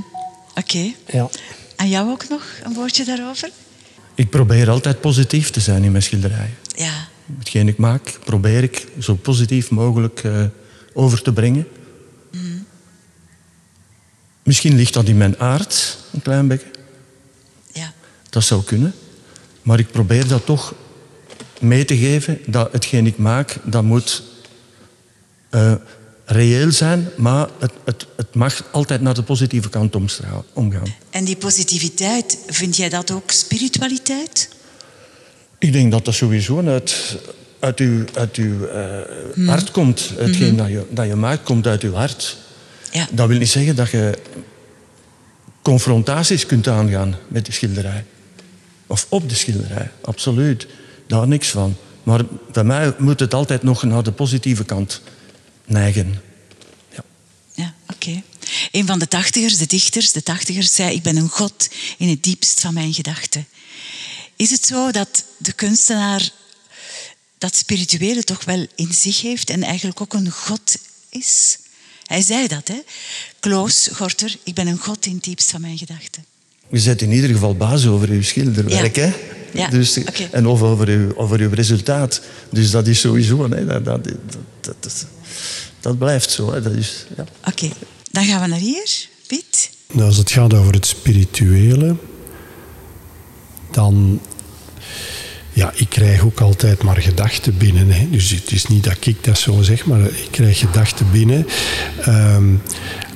[0.55, 0.93] Oké.
[1.07, 1.29] Ja.
[1.77, 3.51] En jou ook nog een woordje daarover?
[4.15, 6.55] Ik probeer altijd positief te zijn in mijn schilderijen.
[6.77, 7.09] Ja.
[7.39, 10.45] Hetgeen ik maak, probeer ik zo positief mogelijk eh,
[10.93, 11.67] over te brengen.
[14.43, 16.71] Misschien ligt dat in mijn aard, een klein beetje.
[17.73, 17.93] Ja.
[18.31, 18.95] Dat zou kunnen.
[19.63, 20.75] Maar ik probeer dat toch
[21.61, 24.23] mee te geven dat hetgeen ik maak, dat moet
[25.51, 25.75] eh,
[26.25, 29.95] reëel zijn, maar het, het, het mag altijd naar de positieve kant
[30.53, 30.95] omgaan.
[31.11, 34.49] En die positiviteit, vind jij dat ook spiritualiteit?
[35.59, 37.19] Ik denk dat dat sowieso uit,
[37.63, 40.11] uit uw, uit uw eh, hart komt.
[40.17, 42.37] Hetgeen dat, je, dat je maakt, komt uit uw hart.
[42.93, 43.09] Ja.
[43.11, 44.19] Dat wil niet zeggen dat je
[45.63, 48.05] confrontaties kunt aangaan met de schilderij.
[48.87, 50.67] Of op de schilderij, absoluut.
[51.07, 51.77] Daar niks van.
[52.03, 52.21] Maar
[52.53, 55.01] bij mij moet het altijd nog naar de positieve kant
[55.65, 56.21] neigen.
[57.55, 58.23] Ja, oké.
[58.71, 60.95] Een van de tachtigers, de dichters, de tachtigers, zei...
[60.95, 63.47] Ik ben een god in het diepst van mijn gedachten.
[64.37, 66.31] Is het zo dat de kunstenaar
[67.43, 70.77] dat spirituele toch wel in zich heeft en eigenlijk ook een god
[71.09, 71.59] is?
[72.07, 72.81] Hij zei dat, hè?
[73.41, 76.25] Kloos Gorter, ik ben een god in het diepst van mijn gedachten.
[76.71, 79.03] Je bent in ieder geval baas over uw schilderwerk, Ja.
[79.03, 79.15] hè?
[79.53, 80.29] Ja, Dus, oké.
[80.33, 82.21] En of over uw, over uw resultaat.
[82.51, 83.51] Dus dat is sowieso...
[83.51, 85.07] Hè, dat, dat, dat, dat,
[85.81, 86.53] dat blijft zo.
[86.53, 86.63] Hè.
[86.63, 87.25] Dat is, ja.
[87.47, 87.71] Oké,
[88.11, 89.09] dan gaan we naar hier.
[89.27, 89.71] Piet?
[89.93, 91.97] Nou, als het gaat over het spirituele,
[93.71, 94.21] dan.
[95.53, 97.91] Ja, ik krijg ook altijd maar gedachten binnen.
[97.91, 98.11] Hè.
[98.11, 101.47] Dus het is niet dat ik dat zo zeg, maar ik krijg gedachten binnen.
[102.01, 102.55] Ehm,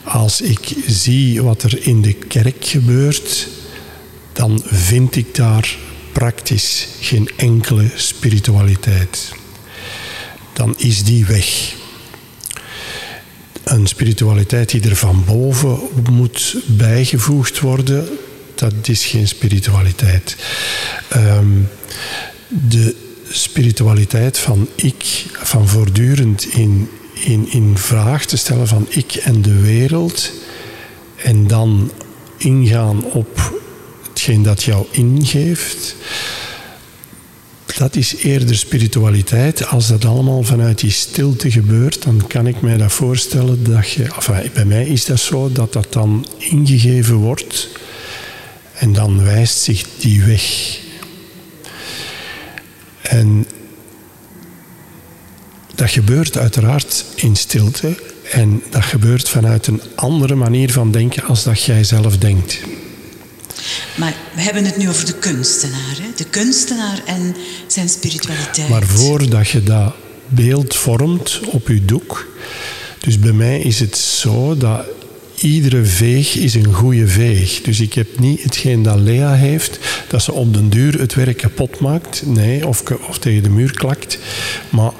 [0.04, 3.48] als ik zie wat er in de kerk gebeurt,
[4.32, 5.76] dan vind ik daar
[6.12, 9.32] praktisch geen enkele spiritualiteit.
[10.52, 11.74] Dan is die weg
[13.64, 15.78] een spiritualiteit die er van boven
[16.10, 18.08] moet bijgevoegd worden,
[18.54, 20.36] dat is geen spiritualiteit.
[21.08, 21.46] Ehm,
[22.48, 22.94] de
[23.30, 29.60] spiritualiteit van ik, van voortdurend in, in, in vraag te stellen van ik en de
[29.60, 30.32] wereld,
[31.16, 31.90] en dan
[32.36, 33.60] ingaan op
[34.08, 35.94] hetgeen dat jou ingeeft,
[37.78, 39.66] dat is eerder spiritualiteit.
[39.66, 44.02] Als dat allemaal vanuit die stilte gebeurt, dan kan ik mij dat voorstellen dat je...
[44.02, 47.68] Enfin, bij mij is dat zo, dat dat dan ingegeven wordt
[48.72, 50.78] en dan wijst zich die weg.
[53.08, 53.46] En
[55.74, 57.96] dat gebeurt uiteraard in stilte
[58.32, 62.60] en dat gebeurt vanuit een andere manier van denken als dat jij zelf denkt.
[63.96, 65.96] Maar we hebben het nu over de kunstenaar.
[66.00, 66.08] Hè?
[66.16, 67.36] De kunstenaar en
[67.66, 68.68] zijn spiritualiteit.
[68.68, 69.94] Maar voordat je dat
[70.28, 72.26] beeld vormt op je doek,
[73.00, 74.86] dus bij mij is het zo dat
[75.40, 77.60] iedere veeg is een goede veeg.
[77.60, 79.78] Dus ik heb niet hetgeen dat Lea heeft,
[80.08, 83.72] dat ze op den duur het werk kapot maakt, nee, of, of tegen de muur
[83.72, 84.18] klakt.
[84.70, 84.92] Maar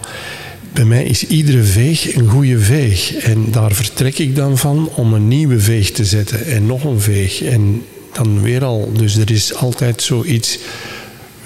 [0.73, 3.15] bij mij is iedere veeg een goede veeg.
[3.15, 7.01] En daar vertrek ik dan van om een nieuwe veeg te zetten en nog een
[7.01, 7.43] veeg.
[7.43, 7.83] En
[8.13, 8.93] dan weer al.
[8.93, 10.59] Dus er is altijd zoiets.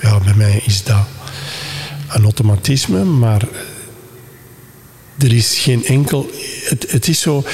[0.02, 1.06] Ja, bij mij is dat
[2.08, 3.42] een automatisme, maar
[5.18, 6.30] er is geen enkel.
[6.64, 7.44] Het, het is zo.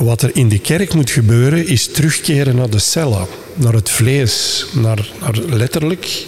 [0.00, 4.66] Wat er in de kerk moet gebeuren, is terugkeren naar de cellen, naar het vlees,
[4.72, 6.26] naar, naar letterlijk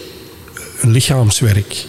[0.80, 1.84] lichaamswerk.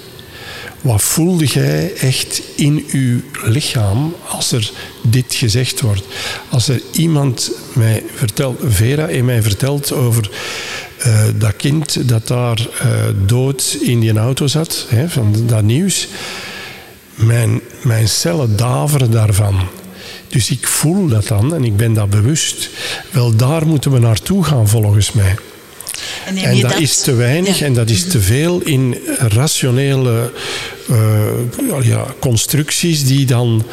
[0.81, 4.71] Wat voelde jij echt in uw lichaam als er
[5.01, 6.03] dit gezegd wordt?
[6.49, 10.29] Als er iemand mij vertelt, Vera in mij vertelt over
[11.05, 12.67] uh, dat kind dat daar uh,
[13.25, 16.07] dood in die auto zat, hè, van dat nieuws.
[17.81, 19.67] Mijn cellen daveren daarvan.
[20.33, 22.69] Dus ik voel dat dan en ik ben dat bewust.
[23.11, 25.35] Wel, daar moeten we naartoe gaan volgens mij.
[26.25, 27.65] En, en dat, dat, is te weinig ja.
[27.65, 30.31] en dat is te veel in rationele
[30.89, 33.63] uh, ja, constructies die dan,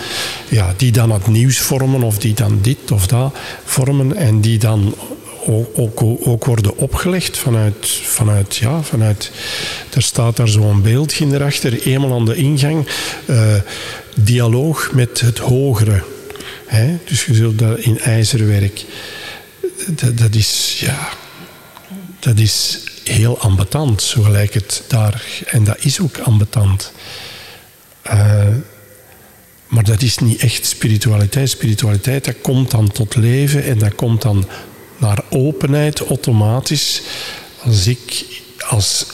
[0.49, 3.35] ja, die dan het nieuws vormen of die dan dit of dat
[3.65, 4.95] vormen en die dan
[5.47, 9.31] ook, ook, ook worden opgelegd vanuit, vanuit, ja, vanuit...
[9.95, 12.87] Er staat daar zo'n beeldje erachter, eenmaal aan de ingang,
[13.27, 13.55] uh,
[14.15, 16.03] dialoog met het hogere.
[16.71, 16.97] Hè?
[17.05, 18.85] Dus je zult dat in ijzerwerk.
[19.87, 21.09] Dat, dat is, ja
[22.21, 25.25] dat is heel ambetant, zo het daar.
[25.47, 26.93] En dat is ook ambetant.
[28.07, 28.47] Uh,
[29.68, 31.51] Maar dat is niet echt spiritualiteit.
[31.51, 34.49] Spiritualiteit, dat komt dan tot leven en dat komt dan
[34.99, 37.03] naar openheid automatisch.
[37.62, 38.25] Als ik
[38.68, 39.07] als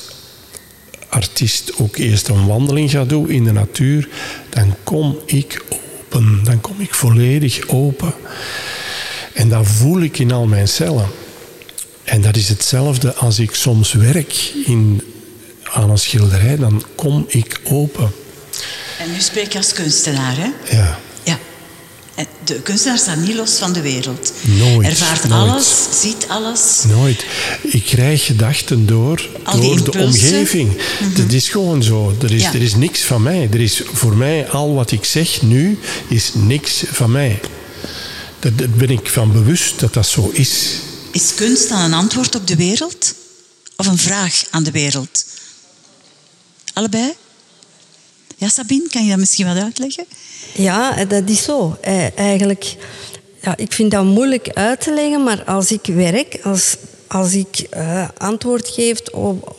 [1.09, 4.09] artiest ook eerst een wandeling ga doen in de natuur,
[4.49, 5.63] dan kom ik
[6.17, 6.45] open.
[6.45, 8.15] Dan kom ik volledig open.
[9.33, 11.09] En dat voel ik in al mijn cellen.
[12.05, 15.03] En dat is hetzelfde als ik soms werk in,
[15.65, 18.11] aan een schilderij, dan kom ik open.
[18.99, 20.77] En nu spreek je als kunstenaar, hè?
[20.77, 20.99] Ja.
[22.45, 24.33] De kunstenaar staat niet los van de wereld.
[24.43, 24.87] Nooit.
[24.89, 25.51] Ervaart nooit.
[25.51, 26.83] alles, ziet alles.
[26.89, 27.25] Nooit.
[27.63, 30.83] Ik krijg gedachten door, Al door de omgeving.
[31.17, 32.17] Dat is gewoon zo.
[32.23, 32.53] Er is, Ja.
[32.55, 33.49] er is niks van mij.
[33.53, 37.41] Er is voor mij, al wat ik zeg nu, is niks van mij.
[38.39, 40.71] Daar ben ik van bewust dat dat zo is.
[41.11, 43.15] Is kunst dan een antwoord op de wereld?
[43.77, 45.25] Of een vraag aan de wereld?
[46.73, 47.13] Allebei?
[48.37, 50.05] Ja, Sabine, kan je dat misschien wat uitleggen?
[50.55, 51.77] Ja, dat is zo.
[51.81, 52.77] Eh, Eigenlijk,
[53.43, 56.77] ja, ik vind dat moeilijk uit te leggen, maar als ik werk, als,
[57.07, 59.01] als ik eh, antwoord geef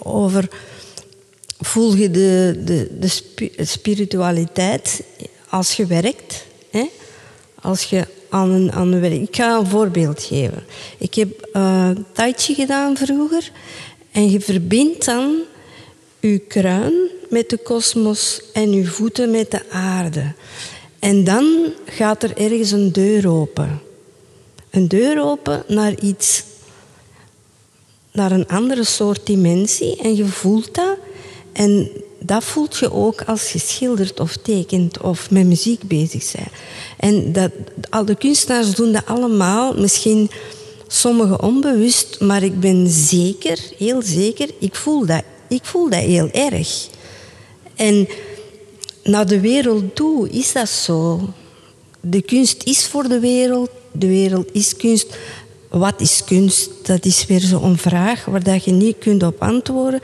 [0.03, 0.49] over
[1.59, 5.01] voel je de, de, de spi- spiritualiteit
[5.49, 6.85] als je werkt, hè?
[7.61, 9.21] als je aan een, aan een werk.
[9.21, 10.63] Ik ga een voorbeeld geven.
[10.97, 13.51] Ik heb eh tai chi gedaan vroeger
[14.11, 15.35] en je verbindt dan
[16.21, 16.93] uw kruin
[17.29, 20.33] met de kosmos en uw voeten met de aarde.
[21.07, 23.81] En dan gaat er ergens een deur open.
[24.69, 26.43] Een deur open naar iets,
[28.11, 30.01] naar een andere soort dimensie.
[30.01, 30.97] En je voelt dat.
[31.51, 31.89] En
[32.19, 36.47] dat voelt je ook als je schildert of tekent of met muziek bezig bent.
[36.97, 37.51] En dat,
[37.89, 39.73] al de kunstenaars doen dat allemaal.
[39.73, 40.29] Misschien
[40.87, 46.29] sommigen onbewust, maar ik ben zeker, heel zeker, ik voel dat, ik voel dat heel
[46.31, 46.87] erg.
[47.75, 48.07] En
[49.07, 51.33] naar de wereld toe is dat zo.
[52.01, 55.07] De kunst is voor de wereld, de wereld is kunst.
[55.69, 56.69] Wat is kunst?
[56.83, 60.01] Dat is weer zo'n vraag waar dat je niet kunt op antwoorden.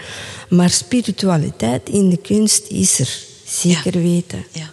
[0.49, 4.45] Maar spiritualiteit in de kunst is er, zeker weten.
[4.51, 4.71] Ja.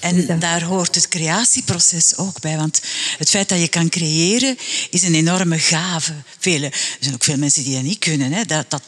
[0.00, 2.56] En daar hoort het creatieproces ook bij.
[2.56, 2.80] Want
[3.18, 4.56] het feit dat je kan creëren
[4.90, 6.12] is een enorme gave.
[6.38, 8.32] Vele, er zijn ook veel mensen die dat niet kunnen.
[8.32, 8.44] Hè.
[8.44, 8.82] Dat, dat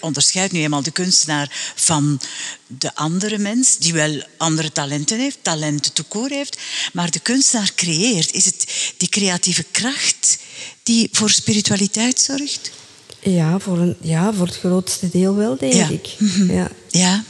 [0.00, 2.20] onderscheidt nu eenmaal de kunstenaar van
[2.66, 6.58] de andere mens, die wel andere talenten heeft, talenten te koor heeft.
[6.92, 8.32] Maar de kunstenaar creëert.
[8.32, 10.38] Is het die creatieve kracht
[10.82, 12.70] die voor spiritualiteit zorgt?
[13.20, 15.88] Ja, voor, een, ja, voor het grootste deel wel, denk Ja.
[15.88, 16.14] ik.
[16.18, 16.52] Mhm.
[16.52, 16.70] Ja.
[16.90, 17.24] Ja.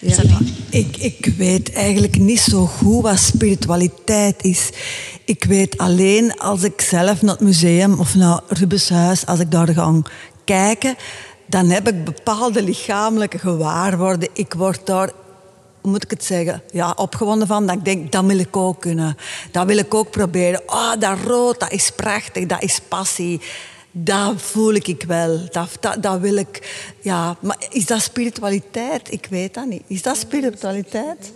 [0.00, 0.38] Ja.
[0.70, 4.68] Ik, ik weet eigenlijk niet zo goed wat spiritualiteit is.
[5.24, 9.68] Ik weet alleen als ik zelf naar het museum of naar Rubenshuis, als ik daar
[9.74, 10.02] ga
[10.44, 10.96] kijken,
[11.46, 14.28] dan heb ik bepaalde lichamelijke gewaarworden.
[14.32, 15.10] Ik word daar,
[15.80, 17.66] hoe moet ik het zeggen, ja, opgewonden van.
[17.66, 19.16] Dat ik denk, dat wil ik ook kunnen.
[19.50, 20.62] Dat wil ik ook proberen.
[20.66, 23.40] Oh, dat rood, dat is prachtig, dat is passie.
[23.96, 25.48] Dat voel ik wel.
[25.50, 26.74] Dat, dat, dat wil ik.
[27.02, 29.12] Ja, maar is dat spiritualiteit?
[29.12, 29.82] Ik weet dat niet.
[29.86, 31.32] Is dat spiritualiteit?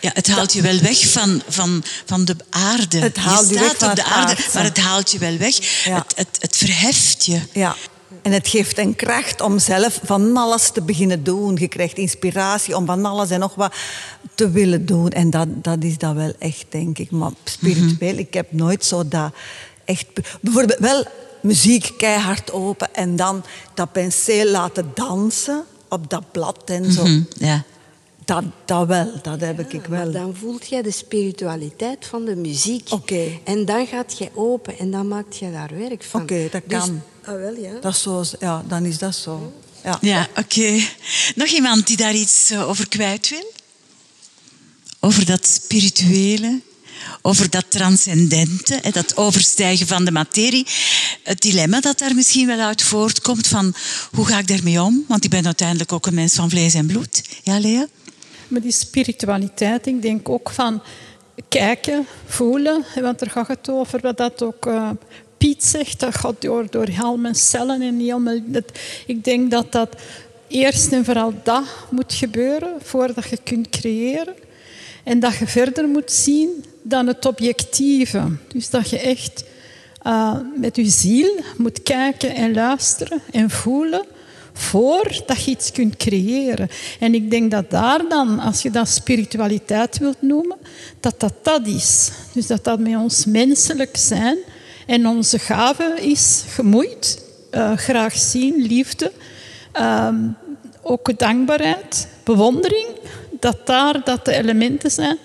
[0.00, 2.98] Ja, het haalt je wel weg van, van, van de aarde.
[2.98, 5.36] Het haalt je je staat weg van op de aarde, maar het haalt je wel
[5.36, 5.84] weg.
[5.84, 5.94] Ja.
[5.94, 7.40] Het, het, het verheft je.
[7.52, 7.76] Ja.
[8.22, 11.56] En het geeft een kracht om zelf van alles te beginnen doen.
[11.60, 13.74] Je krijgt inspiratie om van alles en nog wat
[14.34, 15.08] te willen doen.
[15.10, 17.10] En dat, dat is dat wel echt, denk ik.
[17.10, 19.32] Maar spiritueel, ik heb nooit zo dat
[19.84, 20.06] echt...
[20.40, 21.04] Bijvoorbeeld wel
[21.40, 23.44] muziek keihard open en dan
[23.74, 27.02] dat penseel laten dansen op dat blad en zo.
[27.02, 27.62] Mhm, ja.
[28.24, 30.12] Dat, dat wel, dat heb ik Maar wel.
[30.12, 32.88] dan voelt je de spiritualiteit van de muziek.
[32.90, 33.24] Oké.
[33.44, 36.22] En dan gaat je open en dan maakt je daar werk van.
[36.22, 37.02] Oké, dat Dus- kan.
[37.24, 37.72] Ah, wel, ja.
[37.80, 39.52] Dat is zo, ja, dan is dat zo.
[39.84, 39.98] Ja.
[40.00, 40.80] Ja, oké.
[41.34, 43.52] Nog iemand die daar iets eh, over kwijt wil?
[45.00, 46.60] Over dat spirituele,
[47.22, 50.66] over dat transcendente, hè, dat overstijgen van de materie.
[51.22, 53.74] Het dilemma dat daar misschien wel uit voortkomt van
[54.12, 55.04] hoe ga ik daarmee om?
[55.08, 57.22] Want ik ben uiteindelijk ook een mens van vlees en bloed.
[57.42, 57.86] Ja, Lea?
[58.48, 60.82] Maar die spiritualiteit, ik denk ook van
[61.48, 62.84] kijken, voelen.
[63.00, 64.90] Want daar gaat het over, wat dat ook eh,
[65.42, 66.00] Piet zegt.
[66.00, 68.44] Dat gaat door, door mijn cellen en heel mijn...
[68.46, 68.64] Dat,
[69.06, 69.96] ik denk dat dat
[70.48, 74.34] eerst en vooral dat moet gebeuren voordat je kunt creëren.
[75.04, 78.22] En dat je verder moet zien dan het objectieve.
[78.48, 79.44] Dus dat je echt
[80.02, 84.04] eh, met je ziel moet kijken en luisteren en voelen
[84.52, 86.68] voordat je iets kunt creëren.
[87.00, 90.56] En ik denk dat daar dan, als je dat spiritualiteit wilt noemen,
[91.00, 92.10] dat dat dat is.
[92.32, 94.38] Dus dat dat met ons menselijk zijn
[94.92, 99.12] en onze gave is gemoeid, eh, graag zien, liefde,
[99.72, 100.16] ehm,
[100.82, 102.86] ook dankbaarheid, bewondering,
[103.40, 105.18] dat daar dat de elementen zijn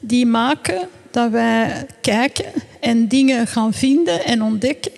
[0.00, 4.92] die maken dat wij kijken en dingen gaan vinden en ontdekken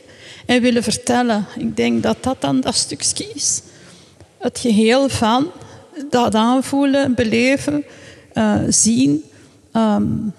[0.47, 1.47] en willen vertellen.
[1.57, 3.61] Ik denk dat dat dan dat stukje is.
[4.39, 5.51] Het geheel van
[6.11, 7.85] dat aanvoelen, beleven,
[8.35, 9.25] uh, zien.
[9.73, 10.35] Um,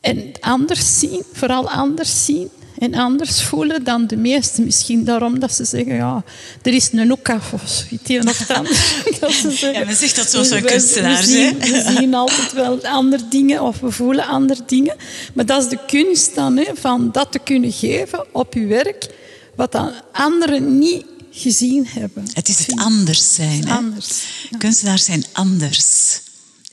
[0.00, 4.64] en anders zien, vooral anders zien en anders voelen dan de meesten.
[4.64, 6.24] Misschien daarom dat ze zeggen, ja,
[6.62, 9.60] er is een ook af of zoiets of.
[9.72, 11.26] Ja, men zegt dat zo zo'n kunstenaars.
[11.26, 14.96] We, zien, we zien altijd wel andere dingen of we voelen andere dingen.
[15.34, 19.06] Maar dat is de kunst dan, hè, van dat te kunnen geven op je werk,
[19.54, 22.28] wat dan anderen niet gezien hebben.
[22.32, 23.68] Het is het anders zijn.
[23.68, 23.74] Hè?
[23.74, 24.22] Anders.
[24.58, 26.20] Kunstenaars zijn anders.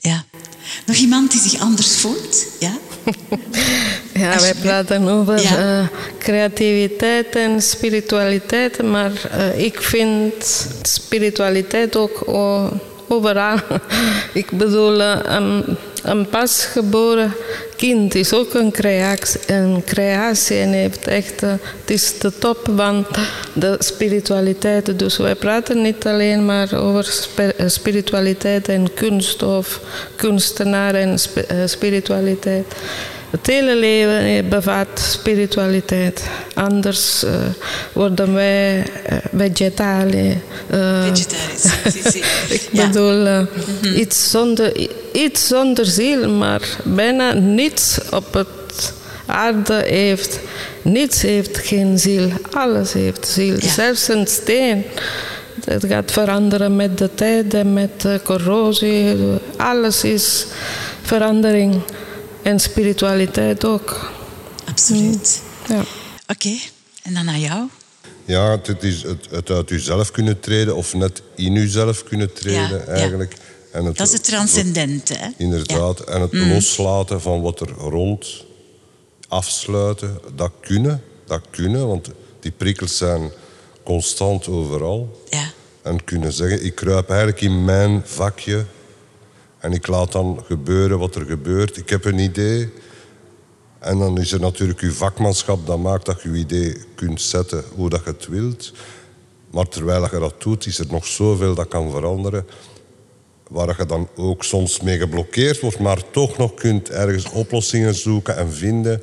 [0.00, 0.24] Ja.
[0.86, 2.46] Nog iemand die zich anders voelt?
[2.60, 2.78] Ja?
[4.12, 5.86] Ja, wij praten over uh,
[6.18, 12.22] creativiteit en spiritualiteit, maar uh, ik vind spiritualiteit ook
[13.08, 13.58] overal.
[14.32, 17.32] ik bedoel, uh, een, een pasgeboren
[17.76, 18.72] kind is ook een
[19.84, 23.06] creatie, en heeft echt, het is de top van
[23.52, 24.98] de spiritualiteit.
[24.98, 27.26] Dus wij praten niet alleen maar over
[27.66, 29.80] spiritualiteit en kunst of
[30.16, 31.18] kunstenaar en
[31.66, 32.74] spiritualiteit.
[33.30, 36.22] Het hele leven bevat spiritualiteit.
[36.54, 37.30] Anders uh,
[37.92, 38.86] worden wij
[39.36, 40.40] vegetali.
[40.74, 42.14] Uh, Vegetarisch,
[42.56, 43.48] ik bedoel, mm
[43.82, 43.94] -hmm.
[43.94, 48.92] iets, zonder, iets zonder ziel, maar bijna niets op het
[49.26, 50.40] aarde heeft.
[50.82, 53.56] Niets heeft geen ziel, alles heeft ziel.
[53.58, 53.68] Ja.
[53.68, 54.84] Zelfs een steen.
[55.64, 59.16] Het gaat veranderen met de tijd en met de corrosie.
[59.56, 60.46] Alles is
[61.02, 61.82] verandering.
[62.46, 64.10] En spiritualiteit ook.
[64.64, 65.42] Absoluut.
[65.68, 65.84] Ja.
[66.26, 66.58] Oké,
[67.02, 67.68] en dan naar jou.
[68.24, 72.78] Ja, het is het, het uit jezelf kunnen treden of net in jezelf kunnen treden
[72.78, 73.32] ja, eigenlijk.
[73.32, 73.78] Ja.
[73.78, 75.14] En het, dat is het transcendente.
[75.14, 75.28] Hè?
[75.36, 76.00] Inderdaad.
[76.00, 76.52] En het mm.
[76.52, 78.44] loslaten van wat er rond,
[79.28, 81.02] afsluiten, dat kunnen.
[81.26, 82.08] Dat kunnen, want
[82.40, 83.30] die prikkels zijn
[83.84, 85.22] constant overal.
[85.30, 85.50] Ja.
[85.82, 88.64] En kunnen zeggen, ik kruip eigenlijk in mijn vakje
[89.66, 91.76] en ik laat dan gebeuren wat er gebeurt.
[91.76, 92.72] Ik heb een idee.
[93.78, 97.64] En dan is er natuurlijk uw vakmanschap dat maakt dat je uw idee kunt zetten
[97.74, 98.72] hoe dat je het wilt.
[99.50, 102.46] Maar terwijl je dat doet, is er nog zoveel dat kan veranderen.
[103.48, 108.36] Waar je dan ook soms mee geblokkeerd wordt, maar toch nog kunt ergens oplossingen zoeken
[108.36, 109.02] en vinden.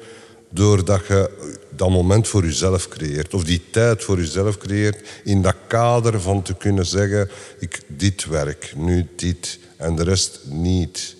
[0.49, 1.29] Doordat je
[1.69, 3.33] dat moment voor jezelf creëert.
[3.33, 5.21] Of die tijd voor jezelf creëert.
[5.23, 7.29] In dat kader van te kunnen zeggen,
[7.59, 11.15] ik, dit werk, nu dit en de rest niet.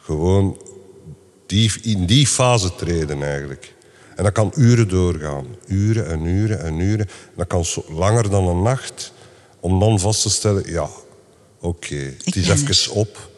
[0.00, 0.58] Gewoon
[1.46, 3.74] die, in die fase treden eigenlijk.
[4.16, 5.46] En dat kan uren doorgaan.
[5.66, 7.08] Uren en uren en uren.
[7.36, 9.12] Dat kan langer dan een nacht.
[9.60, 10.88] Om dan vast te stellen, ja,
[11.60, 13.30] oké, okay, het is even op.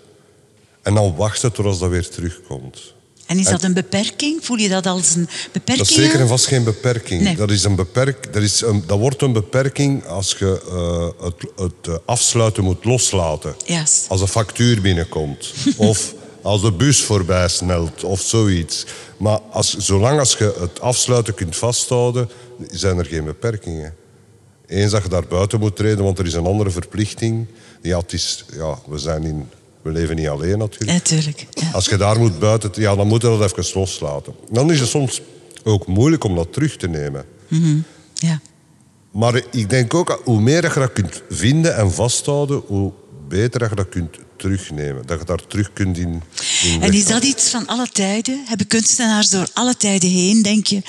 [0.83, 2.95] En dan wachten tot dat weer terugkomt.
[3.29, 4.45] En is dat een beperking?
[4.45, 5.87] Voel je dat als een beperking?
[5.87, 7.23] Dat is zeker en vast geen beperking.
[7.23, 7.37] Nee.
[7.37, 11.51] Dat, is een beperk, dat, is een, dat wordt een beperking als je uh, het,
[11.57, 13.55] het, afsluiten moet loslaten.
[13.65, 14.05] Yes.
[14.09, 15.53] Als een factuur binnenkomt.
[15.77, 18.87] of als de bus voorbij snelt of zoiets.
[19.17, 22.31] Maar als, zolang als je het afsluiten kunt vasthouden,
[22.71, 23.95] zijn er geen beperkingen.
[24.67, 27.47] Eens dat je daar buiten moet treden, want er is een andere verplichting.
[27.83, 29.49] Ja, het is, ja we zijn in
[29.83, 30.91] we leven niet alleen natuurlijk.
[30.91, 31.47] Natuurlijk.
[31.51, 31.71] Ja.
[31.73, 34.35] Als je daar moet buiten, ja, dan moet je dat even loslaten.
[34.51, 35.23] Dan is het soms
[35.65, 37.25] ook moeilijk om dat terug te nemen.
[37.49, 37.85] Mm -hmm.
[38.15, 38.41] ja.
[39.11, 42.93] Maar ik denk ook, hoe meer je dat kunt vinden en vasthouden, hoe
[43.29, 45.07] beter dat je dat kunt terugnemen.
[45.07, 46.23] Dat je daar terug kunt in.
[46.63, 48.45] in en is dat iets van alle tijden?
[48.47, 50.83] Hebben kunstenaars door alle tijden heen, denk je,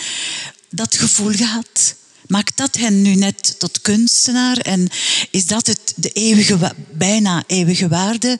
[0.70, 1.96] dat gevoel gehad?
[2.28, 4.58] Maakt dat hen nu net tot kunstenaar?
[4.58, 4.90] En
[5.32, 8.40] is dat het, de eeuwige, bijna eeuwige waarde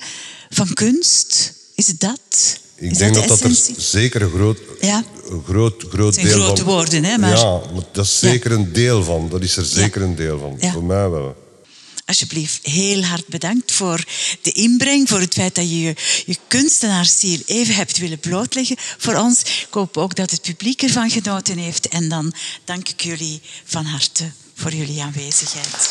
[0.50, 1.54] van kunst?
[1.76, 2.60] Is het dat?
[2.76, 5.04] Ik denk dat dat, er zeker een groot, ja.
[5.46, 6.74] groot, groot deel grote van...
[6.74, 7.18] woorden, hè?
[7.18, 7.38] Maar...
[7.38, 8.58] Ja, maar dat is zeker ja.
[8.58, 9.30] een deel van.
[9.30, 10.08] Dat is er zeker ja.
[10.08, 10.72] een deel van.
[10.72, 11.48] Voor mij wel.
[12.06, 14.04] Alsjeblieft, heel hard bedankt voor
[14.42, 15.96] de inbreng, voor het feit dat je je,
[16.26, 19.40] je kunstenaarsziel even hebt willen blootleggen voor ons.
[19.42, 21.88] Ik hoop ook dat het publiek ervan genoten heeft.
[21.88, 22.34] En dan
[22.66, 25.90] dank ik jullie van harte voor jullie aanwezigheid.